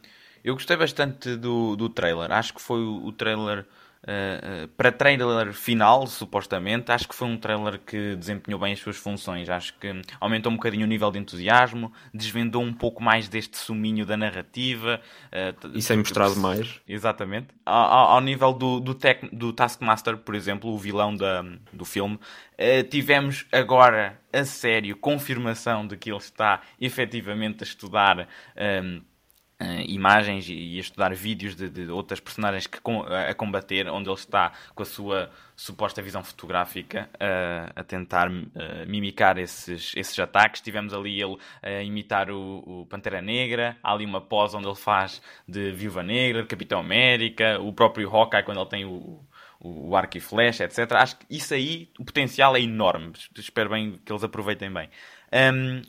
[0.44, 2.32] eu gostei bastante do, do trailer.
[2.32, 3.68] Acho que foi o trailer.
[4.08, 8.80] Uh, uh, para trailer final, supostamente, acho que foi um trailer que desempenhou bem as
[8.80, 9.50] suas funções.
[9.50, 14.06] Acho que aumentou um bocadinho o nível de entusiasmo, desvendou um pouco mais deste suminho
[14.06, 15.02] da narrativa.
[15.32, 16.80] uh, E sem mostrar mais.
[16.88, 17.48] Exatamente.
[17.66, 21.86] Ao, ao- ao nível do, do, tec- do Taskmaster, por exemplo, o vilão da, do
[21.86, 22.20] filme,
[22.58, 29.02] eh, tivemos agora a sério confirmação de que ele está efetivamente a estudar ehm,
[29.62, 33.88] eh, imagens e, e a estudar vídeos de, de outras personagens que com- a combater,
[33.90, 39.94] onde ele está com a sua suposta visão fotográfica eh, a tentar eh, mimicar esses,
[39.96, 40.62] esses ataques.
[40.62, 44.76] Tivemos ali ele a imitar o, o Pantera Negra, há ali uma pose onde ele
[44.76, 49.24] faz de Viúva Negra, de Capitão América, o próprio Hawkeye quando ele tem o,
[49.60, 50.92] o, o arco e flecha, etc.
[50.94, 53.14] Acho que isso aí, o potencial é enorme.
[53.38, 54.90] Espero bem que eles aproveitem bem.
[55.32, 55.82] Hum,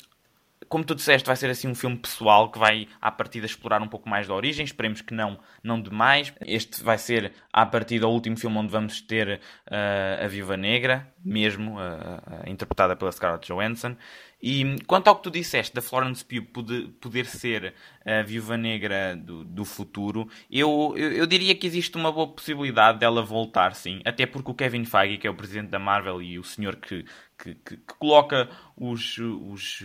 [0.72, 3.86] como tu disseste, vai ser assim um filme pessoal que vai à partida explorar um
[3.88, 4.64] pouco mais da origem.
[4.64, 6.32] Esperemos que não, não demais.
[6.46, 9.38] Este vai ser à partida o último filme onde vamos ter
[9.70, 13.94] ah, a Viúva Negra, mesmo ah, ah, interpretada pela Scarlett Johansson.
[14.42, 19.14] E quanto ao que tu disseste da Florence Pugh poder, poder ser a Viúva Negra
[19.14, 24.00] do, do futuro, eu, eu, eu diria que existe uma boa possibilidade dela voltar, sim.
[24.06, 27.04] Até porque o Kevin Feige, que é o presidente da Marvel e o senhor que,
[27.38, 29.82] que, que- que coloca os, os,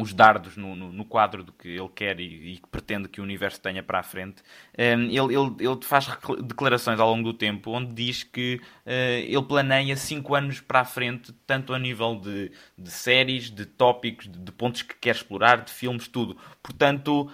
[0.00, 3.20] os dardos no, no, no quadro do que ele quer e, e que pretende que
[3.20, 4.42] o universo tenha para a frente,
[4.78, 6.08] um, ele, ele, ele faz
[6.42, 10.84] declarações ao longo do tempo onde diz que eh, ele planeia 5 anos para a
[10.84, 15.64] frente, tanto a nível de, de séries, de tópicos, de, de pontos que quer explorar,
[15.64, 16.36] de filmes, tudo.
[16.62, 17.30] Portanto,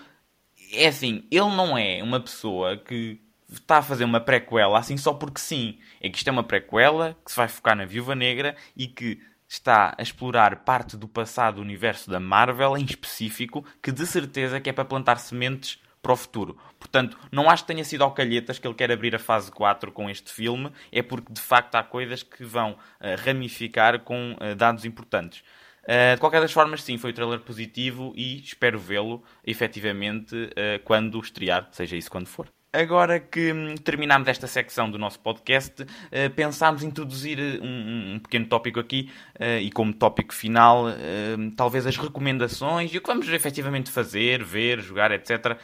[0.73, 5.13] é assim, ele não é uma pessoa que está a fazer uma prequela assim só
[5.15, 5.79] porque sim.
[6.01, 9.21] É que isto é uma prequela que se vai focar na Viúva Negra e que
[9.49, 14.61] está a explorar parte do passado do universo da Marvel em específico, que de certeza
[14.61, 16.57] que é para plantar sementes para o futuro.
[16.79, 19.91] Portanto, não acho que tenha sido ao calhetas que ele quer abrir a fase 4
[19.91, 24.55] com este filme, é porque de facto há coisas que vão eh, ramificar com eh,
[24.55, 25.43] dados importantes.
[25.83, 30.83] Uh, de qualquer das formas, sim, foi um trailer positivo e espero vê-lo efetivamente uh,
[30.83, 32.49] quando estrear, seja isso quando for.
[32.77, 35.87] Agora que terminamos esta secção do nosso podcast, uh,
[36.35, 39.11] pensámos introduzir uh, um, um pequeno tópico aqui
[39.41, 44.45] uh, e como tópico final, uh, talvez as recomendações e o que vamos efetivamente fazer,
[44.45, 45.59] ver, jogar, etc.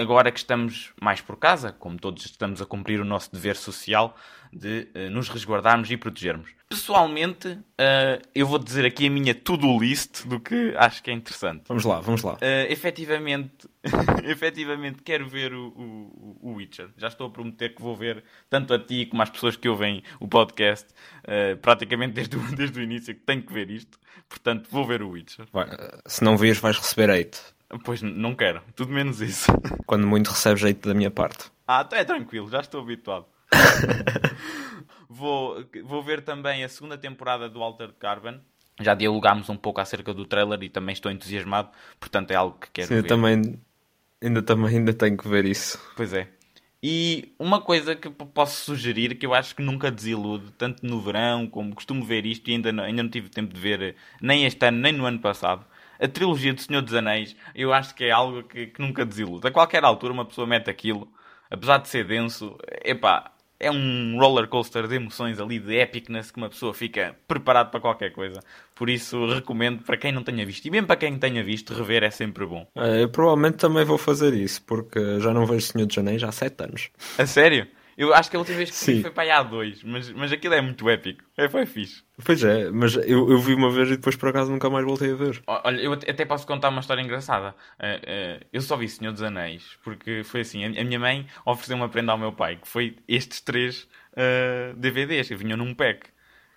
[0.00, 4.16] Agora que estamos mais por casa, como todos estamos a cumprir o nosso dever social
[4.56, 6.50] de uh, nos resguardarmos e protegermos.
[6.68, 11.14] Pessoalmente, uh, eu vou dizer aqui a minha to-do list do que acho que é
[11.14, 11.64] interessante.
[11.68, 12.34] Vamos lá, vamos lá.
[12.34, 13.68] Uh, efetivamente,
[14.24, 16.88] efetivamente quero ver o, o, o Witcher.
[16.96, 20.02] Já estou a prometer que vou ver tanto a ti como às pessoas que ouvem
[20.18, 20.88] o podcast,
[21.22, 23.98] uh, praticamente desde o, desde o início, que tenho que ver isto.
[24.28, 25.46] Portanto, vou ver o Witcher.
[25.52, 25.68] Vai,
[26.06, 27.38] se não vires, vais receber hate.
[27.84, 29.46] Pois não quero, tudo menos isso.
[29.86, 31.50] Quando muito recebes hate da minha parte.
[31.66, 33.26] Ah, então é tranquilo, já estou habituado.
[35.08, 38.40] vou, vou ver também a segunda temporada do Altered Carbon.
[38.80, 42.70] Já dialogámos um pouco acerca do trailer e também estou entusiasmado, portanto é algo que
[42.70, 43.08] quero Sim, eu ver.
[43.08, 43.58] também
[44.22, 45.80] ainda, também ainda tenho que ver isso.
[45.96, 46.28] Pois é.
[46.82, 51.46] E uma coisa que posso sugerir que eu acho que nunca desilude, tanto no verão
[51.46, 54.44] como costumo ver isto e ainda não, ainda não tive tempo de ver eh, nem
[54.44, 55.64] este ano nem no ano passado.
[55.98, 59.48] A trilogia do Senhor dos Anéis, eu acho que é algo que, que nunca desilude.
[59.48, 61.10] A qualquer altura uma pessoa mete aquilo,
[61.50, 66.36] apesar de ser denso, epá, é um roller coaster de emoções ali, de epicness, que
[66.36, 68.40] uma pessoa fica preparado para qualquer coisa.
[68.74, 70.66] Por isso, recomendo para quem não tenha visto.
[70.66, 72.66] E mesmo para quem tenha visto, rever é sempre bom.
[72.74, 76.32] É, eu provavelmente também vou fazer isso, porque já não vejo Senhor de Janeiro há
[76.32, 76.90] 7 anos.
[77.18, 77.66] A sério?
[77.96, 80.30] Eu acho que a última vez que vi foi para aí há dois, mas, mas
[80.30, 81.24] aquilo é muito épico.
[81.36, 82.04] É, foi fixe.
[82.22, 85.12] Pois é, mas eu, eu vi uma vez e depois por acaso nunca mais voltei
[85.12, 85.42] a ver.
[85.46, 87.54] Olha, eu até posso contar uma história engraçada.
[87.80, 91.26] Uh, uh, eu só vi Senhor dos Anéis, porque foi assim, a, a minha mãe
[91.46, 95.74] ofereceu uma prenda ao meu pai, que foi estes três uh, DVDs, que vinham num
[95.74, 96.08] pack.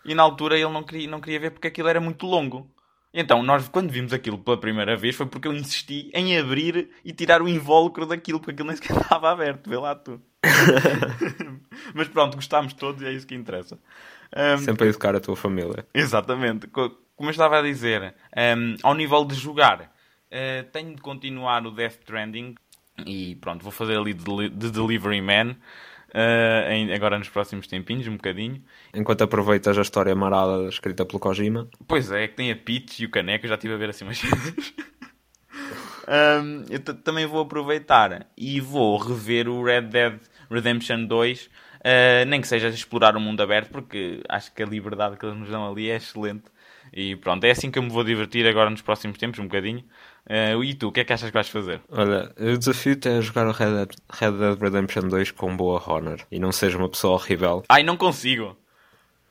[0.03, 2.69] E na altura ele não queria, não queria ver porque aquilo era muito longo.
[3.13, 7.11] Então, nós, quando vimos aquilo pela primeira vez, foi porque eu insisti em abrir e
[7.11, 9.69] tirar o invólucro daquilo, porque aquilo nem sequer estava aberto.
[9.69, 10.21] Vê lá tu.
[11.93, 13.79] Mas pronto, gostámos todos e é isso que interessa.
[14.35, 15.85] Um, Sempre a educar a tua família.
[15.93, 16.67] Exatamente.
[16.67, 18.13] Como eu estava a dizer,
[18.57, 22.55] um, ao nível de jogar, uh, tenho de continuar o Death Stranding
[23.05, 25.55] e pronto, vou fazer ali de, de Delivery Man.
[26.09, 28.63] Uh, em, agora nos próximos tempinhos, um bocadinho.
[28.93, 31.67] Enquanto aproveitas a história marada escrita pelo Kojima.
[31.87, 34.19] Pois é, que tem a Peach e o Caneco, já estive a ver assim umas
[34.21, 34.73] coisas.
[36.07, 41.49] um, eu também vou aproveitar e vou rever o Red Dead Redemption 2, uh,
[41.83, 45.37] ah, nem que seja explorar o mundo aberto, porque acho que a liberdade que eles
[45.37, 46.45] nos dão ali é excelente.
[46.93, 49.83] E pronto, é assim que eu me vou divertir agora nos próximos tempos, um bocadinho.
[50.25, 51.81] Uh, e tu, o que é que achas que vais fazer?
[51.89, 56.19] Olha, o desafio é jogar o Red Dead, Red Dead Redemption 2 com boa honor
[56.31, 57.63] e não seja uma pessoa horrível.
[57.69, 58.55] Ai, não consigo!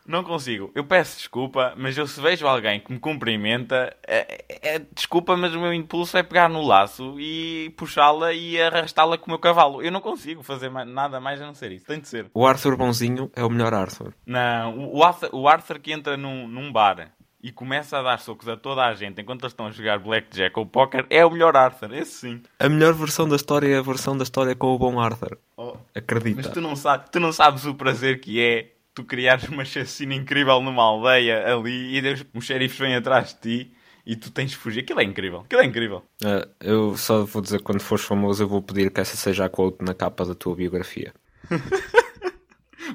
[0.09, 0.73] Não consigo.
[0.75, 5.55] Eu peço desculpa, mas eu se vejo alguém que me cumprimenta, é, é, desculpa, mas
[5.55, 9.83] o meu impulso é pegar no laço e puxá-la e arrastá-la com o meu cavalo.
[9.83, 11.85] Eu não consigo fazer mais, nada mais a não ser isso.
[11.85, 12.31] Tem de ser.
[12.33, 14.15] O Arthur bonzinho é o melhor Arthur.
[14.25, 17.13] Não, o Arthur, o Arthur que entra num, num bar
[17.43, 20.59] e começa a dar socos a toda a gente enquanto eles estão a jogar Blackjack
[20.59, 22.43] ou Poker é o melhor Arthur, esse sim.
[22.59, 25.39] A melhor versão da história é a versão da história com o bom Arthur.
[25.57, 26.43] Oh, Acredita.
[26.43, 30.15] Mas tu não, sabes, tu não sabes o prazer que é tu criares uma chacina
[30.15, 33.73] incrível numa aldeia ali e Deus, os xerifes vêm atrás de ti
[34.05, 34.81] e tu tens de fugir.
[34.81, 35.41] Aquilo é incrível.
[35.41, 36.03] Aquilo é incrível.
[36.23, 39.45] Uh, eu só vou dizer que quando fores famoso eu vou pedir que essa seja
[39.45, 41.13] a quote na capa da tua biografia.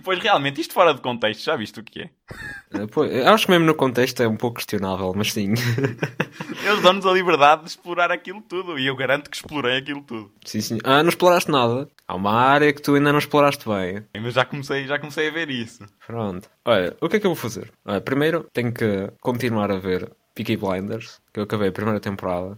[0.04, 2.10] Pois realmente, isto fora de contexto, já viste o que é?
[2.74, 5.54] Uh, pois, acho que mesmo no contexto é um pouco questionável, mas sim.
[6.66, 10.32] Eles dão-nos a liberdade de explorar aquilo tudo e eu garanto que explorei aquilo tudo.
[10.46, 10.78] Sim, sim.
[10.84, 11.88] Ah, não exploraste nada.
[12.08, 14.04] Há uma área que tu ainda não exploraste bem.
[14.20, 15.86] Mas já comecei, já comecei a ver isso.
[16.06, 16.50] Pronto.
[16.66, 17.72] Olha, o que é que eu vou fazer?
[17.86, 22.58] Olha, primeiro tenho que continuar a ver Peaky Blinders, que eu acabei a primeira temporada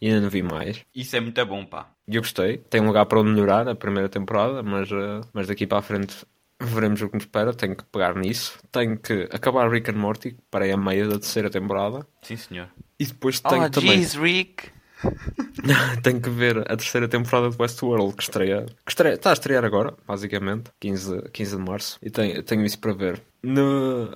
[0.00, 0.84] e ainda não vi mais.
[0.94, 1.90] Isso é muito bom, pá.
[2.08, 2.58] E eu gostei.
[2.58, 5.82] Tem um lugar para onde melhorar a primeira temporada, mas, uh, mas daqui para a
[5.82, 6.26] frente
[6.60, 7.52] veremos o que nos espera.
[7.52, 8.58] Tenho que pegar nisso.
[8.70, 12.06] Tenho que acabar Rick and Morty, parei a meia da terceira temporada.
[12.22, 12.68] Sim, senhor.
[12.98, 13.92] E depois tenho oh, também.
[13.92, 14.70] Jeez, Rick!
[16.02, 19.14] tenho que ver a terceira temporada de Westworld que estreia, que estreia.
[19.14, 21.98] Está a estrear agora, basicamente, 15, 15 de março.
[22.02, 23.22] E tenho, tenho isso para ver.
[23.42, 24.10] No,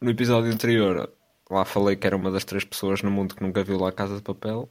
[0.00, 1.12] no episódio anterior,
[1.50, 3.92] lá falei que era uma das três pessoas no mundo que nunca viu lá a
[3.92, 4.68] Casa de Papel.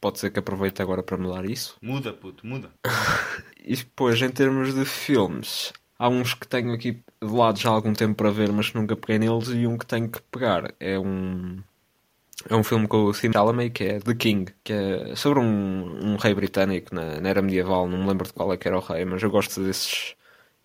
[0.00, 1.76] Pode ser que aproveite agora para mudar isso.
[1.80, 2.72] Muda, puto, muda.
[3.64, 7.72] e depois, em termos de filmes, Há uns que tenho aqui de lado já há
[7.72, 10.98] algum tempo para ver, mas nunca peguei neles, e um que tenho que pegar é
[10.98, 11.62] um.
[12.48, 16.12] É um filme com o Tim Chalamet que é The King, que é sobre um,
[16.12, 17.86] um rei britânico na, na, era medieval.
[17.86, 20.16] Não me lembro de qual é que era o rei, mas eu gosto desses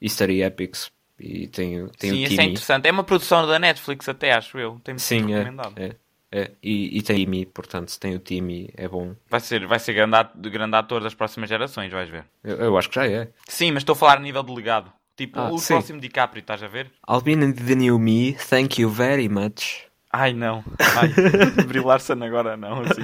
[0.01, 0.91] history epics.
[1.19, 2.87] E tem, tem Sim, o isso é interessante.
[2.87, 4.79] É uma produção da Netflix, até acho eu.
[4.83, 5.95] Tem Sim, é, é,
[6.31, 6.51] é.
[6.61, 9.15] E, e tem Timmy, portanto, tem o Timmy, é bom.
[9.29, 10.17] Vai ser, vai ser grande,
[10.49, 12.25] grande ator das próximas gerações, vais ver.
[12.43, 13.29] Eu, eu acho que já é.
[13.47, 14.91] Sim, mas estou a falar a nível delegado.
[15.17, 15.73] Tipo, ah, o sim.
[15.73, 16.91] próximo DiCaprio, estás a ver?
[17.09, 19.87] I'll be in the new me, thank you very much.
[20.13, 21.09] Ai não, ai,
[21.67, 23.01] Brie Larson agora não, assim.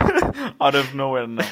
[0.58, 1.44] Out of nowhere não.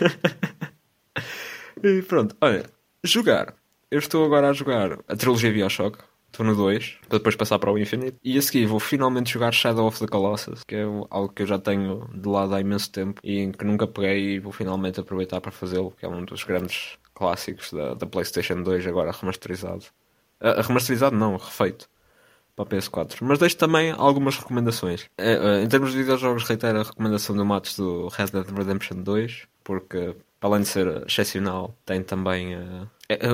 [1.85, 2.65] E pronto, olha,
[3.05, 3.55] jogar.
[3.91, 5.99] Eu estou agora a jogar a trilogia Bioshock.
[6.29, 8.17] Estou no 2, para depois passar para o Infinite.
[8.25, 11.47] E a seguir vou finalmente jogar Shadow of the Colossus, que é algo que eu
[11.47, 15.43] já tenho de lado há imenso tempo e que nunca peguei e vou finalmente aproveitar
[15.43, 19.85] para fazê-lo, que é um dos grandes clássicos da, da PlayStation 2, agora remasterizado.
[20.41, 21.89] Uh, remasterizado não, refeito
[22.57, 23.19] para a PS4.
[23.23, 25.03] Mas deixo também algumas recomendações.
[25.19, 29.47] Uh, em termos de videojogos, reitero a recomendação do Matos do Red Dead Redemption 2,
[29.65, 32.89] porque além de ser excepcional, tem também uh,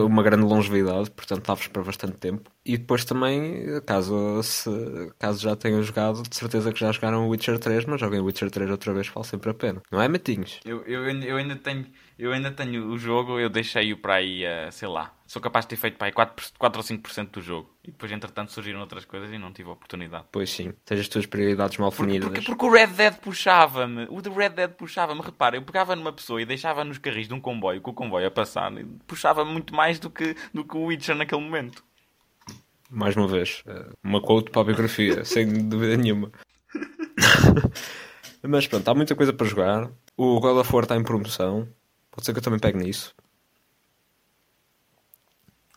[0.05, 2.51] uma grande longevidade, portanto dá-vos para bastante tempo.
[2.65, 4.71] E depois também, caso, se,
[5.19, 8.71] caso já tenham jogado, de certeza que já jogaram Witcher 3, mas joguem Witcher 3
[8.71, 9.83] outra vez, vale sempre a pena.
[9.91, 10.61] Não é, Matinhos?
[10.65, 11.87] Eu, eu, eu ainda tenho
[12.19, 15.69] eu ainda tenho o jogo, eu deixei-o para aí, uh, sei lá, sou capaz de
[15.69, 17.71] ter feito aí 4, 4 ou 5% do jogo.
[17.85, 20.25] E depois, entretanto, surgiram outras coisas e não tive a oportunidade.
[20.33, 22.29] Pois sim, tens as tuas prioridades mal definidas.
[22.29, 26.15] Porque, porque, porque, o Red Dead puxava-me, o Red Dead puxava-me, repara, eu pegava numa
[26.15, 28.73] pessoa e deixava nos carris de um comboio, com o comboio a passar,
[29.07, 31.85] puxava-me muito mais do que, do que o Witcher naquele momento.
[32.91, 36.33] mais uma vez, uh, uma quote para a biografia, sem dúvida nenhuma.
[38.43, 39.91] Mas pronto, há muita coisa para jogar.
[40.17, 41.69] O God of War está em promoção.
[42.11, 43.15] Pode ser que eu também pegue nisso.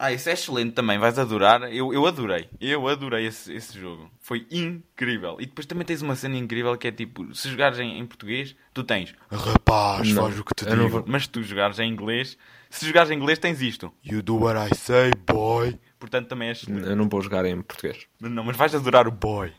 [0.03, 1.61] Ah, isso é excelente também, vais adorar.
[1.71, 4.09] Eu, eu adorei, eu adorei esse, esse jogo.
[4.19, 5.37] Foi incrível.
[5.39, 8.55] E depois também tens uma cena incrível que é tipo: se jogares em, em português,
[8.73, 10.89] tu tens rapaz, Não, faz o que te digo.
[10.89, 12.35] vou- Mas se tu jogares em inglês,
[12.69, 13.93] se jogares em inglês, tens isto.
[14.03, 15.79] You do what I say, boy.
[15.99, 16.87] Portanto, também é excelente.
[16.89, 18.07] Eu não vou jogar em português.
[18.19, 19.53] Não, mas vais adorar o boy.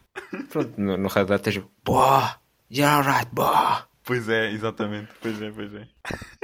[0.50, 2.34] Pronto, no, no Red Dead tens Boa!
[2.68, 3.86] Yeah, right, boa!
[4.04, 5.08] Pois é, exatamente.
[5.20, 5.86] Pois é, pois é.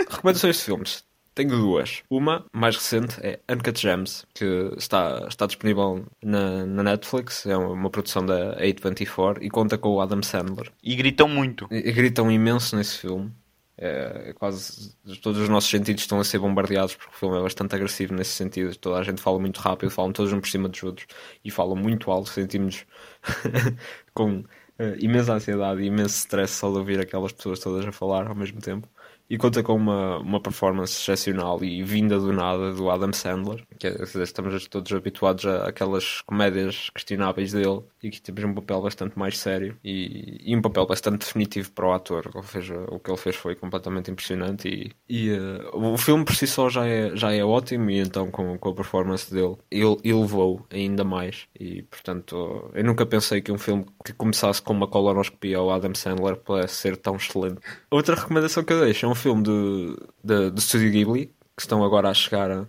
[0.09, 1.05] Recomendações de filmes.
[1.39, 2.03] Tenho duas.
[2.11, 7.47] Uma, mais recente, é Uncut Gems, que está, está disponível na, na Netflix.
[7.47, 10.73] É uma, produção da A24 e conta com o Adam Sandler.
[10.83, 11.69] E gritam muito.
[11.71, 13.33] E- e gritam imenso nesse filme.
[13.77, 17.43] É, é quase todos os nossos sentidos estão a ser bombardeados porque o filme é
[17.43, 18.75] bastante agressivo nesse sentido.
[18.75, 21.07] Toda a gente fala muito rápido, falam todos um por cima dos outros
[21.45, 22.31] e falam muito alto.
[22.31, 22.85] Sentimos
[24.13, 24.43] com
[24.77, 28.35] eh, imensa ansiedade e imenso stress só de ouvir aquelas pessoas todas a falar ao
[28.35, 28.89] mesmo tempo.
[29.31, 33.87] E conta com uma, uma performance excepcional e vinda do nada do Adam Sandler, que
[33.87, 39.19] é- estamos todos habituados a aquelas comédias questionáveis dele e que temos um papel bastante
[39.19, 42.27] mais sério e, e um papel bastante definitivo para o ator.
[42.27, 45.97] O que ele fez, o que ele fez foi completamente impressionante e, e, eh, o
[45.97, 49.33] filme por si só já é, já é ótimo e então com, com a performance
[49.33, 54.61] dele ele elevou ainda mais e portanto eu nunca pensei que um filme que começasse
[54.61, 57.61] com uma colonoscopia ao Adam Sandler pudesse ser tão excelente.
[57.91, 61.27] Outra recomendação que eu deixo é um filme do, do, do Studio Ghibli
[61.59, 62.69] que estão agora a chegar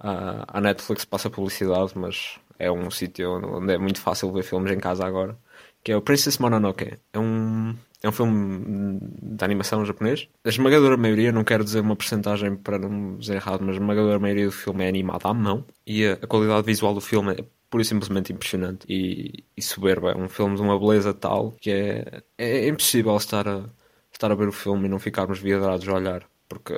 [0.00, 4.42] a, à, à Netflix passa publicidade, mas é um sítio onde é muito fácil ver
[4.42, 5.36] filmes em casa agora,
[5.82, 6.98] que é o Princess Mononoke.
[7.12, 10.28] É um, é um filme de animação japonês.
[10.44, 14.18] A esmagadora maioria, não quero dizer uma porcentagem para não dizer errado, mas a esmagadora
[14.18, 17.44] maioria do filme é animada à mão e a, a qualidade visual do filme é
[17.70, 20.12] pura e simplesmente impressionante e, e soberba.
[20.12, 23.64] É um filme de uma beleza tal que é, é impossível estar a,
[24.12, 26.74] estar a ver o filme e não ficarmos vidrados a olhar, porque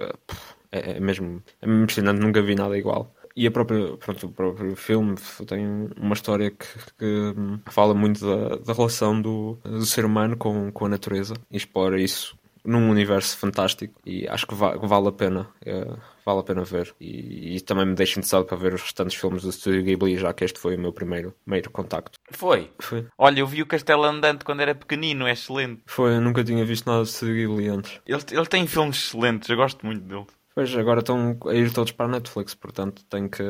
[0.73, 3.14] é, é mesmo é mesmo impressionante, nunca vi nada igual.
[3.35, 5.14] E a própria, pronto, o próprio filme
[5.47, 5.66] tem
[5.97, 6.66] uma história que,
[6.99, 11.35] que, hum, fala muito da, da relação do, do ser humano com, com a natureza
[11.51, 16.41] e explora isso num universo fantástico e acho que, va- vale a pena eh, vale
[16.41, 19.51] a pena ver e, e também me deixa interessado para ver os restantes filmes do
[19.51, 22.70] Studio Ghibli já que este foi o meu primeiro, primeiro contacto Foi.
[22.79, 25.83] foi, Olha, eu vi o Castelo Andante quando era pequenino, é excelente.
[25.87, 29.49] foi eu nunca tinha visto nada do Studio Ghibli antes Ele, ele tem filmes excelentes,
[29.49, 30.27] eu gosto muito dele.
[30.55, 33.42] Pois agora estão a ir todos para a Netflix portanto tenho que,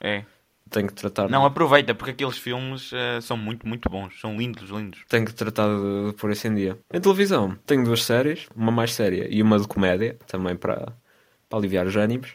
[0.00, 0.24] É.
[0.70, 4.20] tenho que tratar Não, aproveita, porque aqueles filmes eh, são muito, muito bons.
[4.20, 5.00] São lindos, lindos.
[5.08, 6.78] tenho que tratar de, de pôr isso em dia.
[6.92, 10.92] Em televisão, tenho duas séries, uma mais séria e uma de comédia, também para,
[11.48, 12.34] para aliviar os ânimos.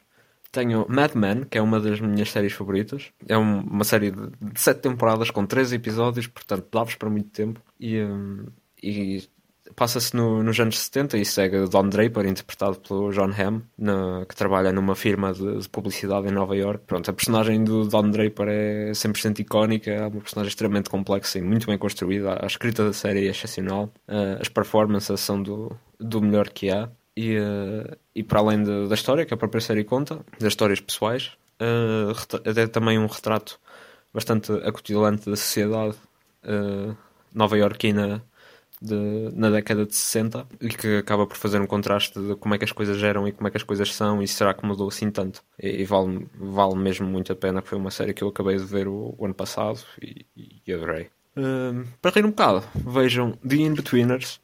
[0.52, 3.10] Tenho Mad Men, que é uma das minhas séries favoritas.
[3.26, 7.30] É um- uma série de, de sete temporadas com 13 episódios, portanto dá-vos para muito
[7.30, 7.62] tempo.
[7.80, 8.48] E, hum,
[8.84, 9.30] e
[9.76, 14.36] passa-se no- nos anos 70 e segue Don Draper, interpretado pelo John Hamm, na- que
[14.36, 16.84] trabalha numa firma de, de publicidade em Nova York.
[16.88, 21.42] Pronto, a personagem do Don Draper é 100% icónica, é uma personagem extremamente complexa e
[21.42, 22.38] muito bem construída.
[22.42, 26.90] A escrita da série é excepcional, eh, as performances são do, do melhor que há.
[27.16, 30.80] E, eh, e para além de- da história que a própria série conta, das histórias
[30.80, 31.32] pessoais,
[32.44, 33.60] é também um retrato
[34.14, 35.96] bastante acutilante da sociedade
[36.44, 36.94] eh,
[37.34, 38.24] nova-iorquina
[38.82, 42.58] de- na década de 60 e que acaba por fazer um contraste de como é
[42.58, 44.88] que as coisas eram e como é que as coisas são e será que mudou
[44.90, 45.44] assim tanto.
[45.62, 48.66] E, e vale, vale mesmo muito a pena, foi uma série que eu acabei de
[48.66, 50.26] ver o, o ano passado e,
[50.66, 51.10] e adorei.
[51.38, 54.42] Hum, para rir um bocado, vejam The In-Betweeners,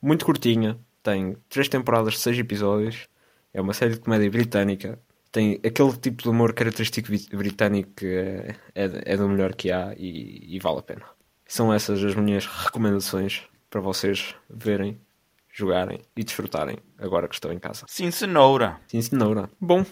[0.00, 3.08] muito curtinha, tem três temporadas de seis episódios,
[3.52, 4.98] é uma série de comédia britânica,
[5.32, 9.94] tem aquele tipo de humor característico britânico que é, é, é do melhor que há
[9.96, 11.15] e, e vale a pena.
[11.46, 15.00] São essas as minhas recomendações para vocês verem,
[15.52, 17.84] jogarem e desfrutarem agora que estão em casa.
[17.88, 18.80] Sim, cenoura.
[18.88, 19.48] Sim, senhora.
[19.60, 19.84] Bom,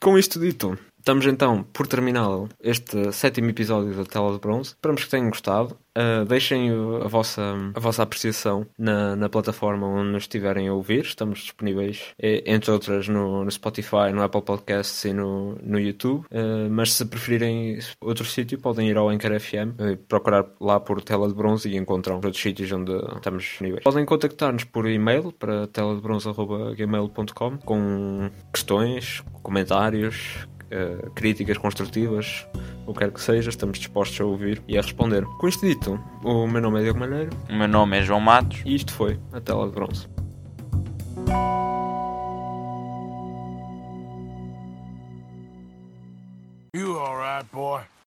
[0.00, 4.70] com isto dito, estamos então por terminado este sétimo episódio da Tela de Bronze.
[4.70, 5.76] Esperamos que tenham gostado.
[5.98, 6.70] Uh, deixem
[7.04, 11.04] a vossa, a vossa apreciação na, na plataforma onde nos estiverem a ouvir.
[11.04, 16.24] Estamos disponíveis, eh, entre outras, no, no Spotify, no Apple Podcasts e no, no YouTube.
[16.30, 21.02] Uh, mas se preferirem outro sítio, podem ir ao Anchor FM, eh, procurar lá por
[21.02, 23.84] Tela de Bronze e encontram outros sítios onde estamos disponíveis.
[23.84, 32.46] Podem contactar-nos por e-mail para teladebronze.gmail.com com questões, comentários, eh, críticas construtivas,
[32.86, 35.24] o que quer que seja, estamos dispostos a ouvir e a responder.
[35.38, 38.62] Com isto dito, o meu nome é Diego Malheiro O meu nome é João Matos.
[38.64, 40.08] e isto foi a Tela de Bronze.
[46.74, 47.82] You alright, boy?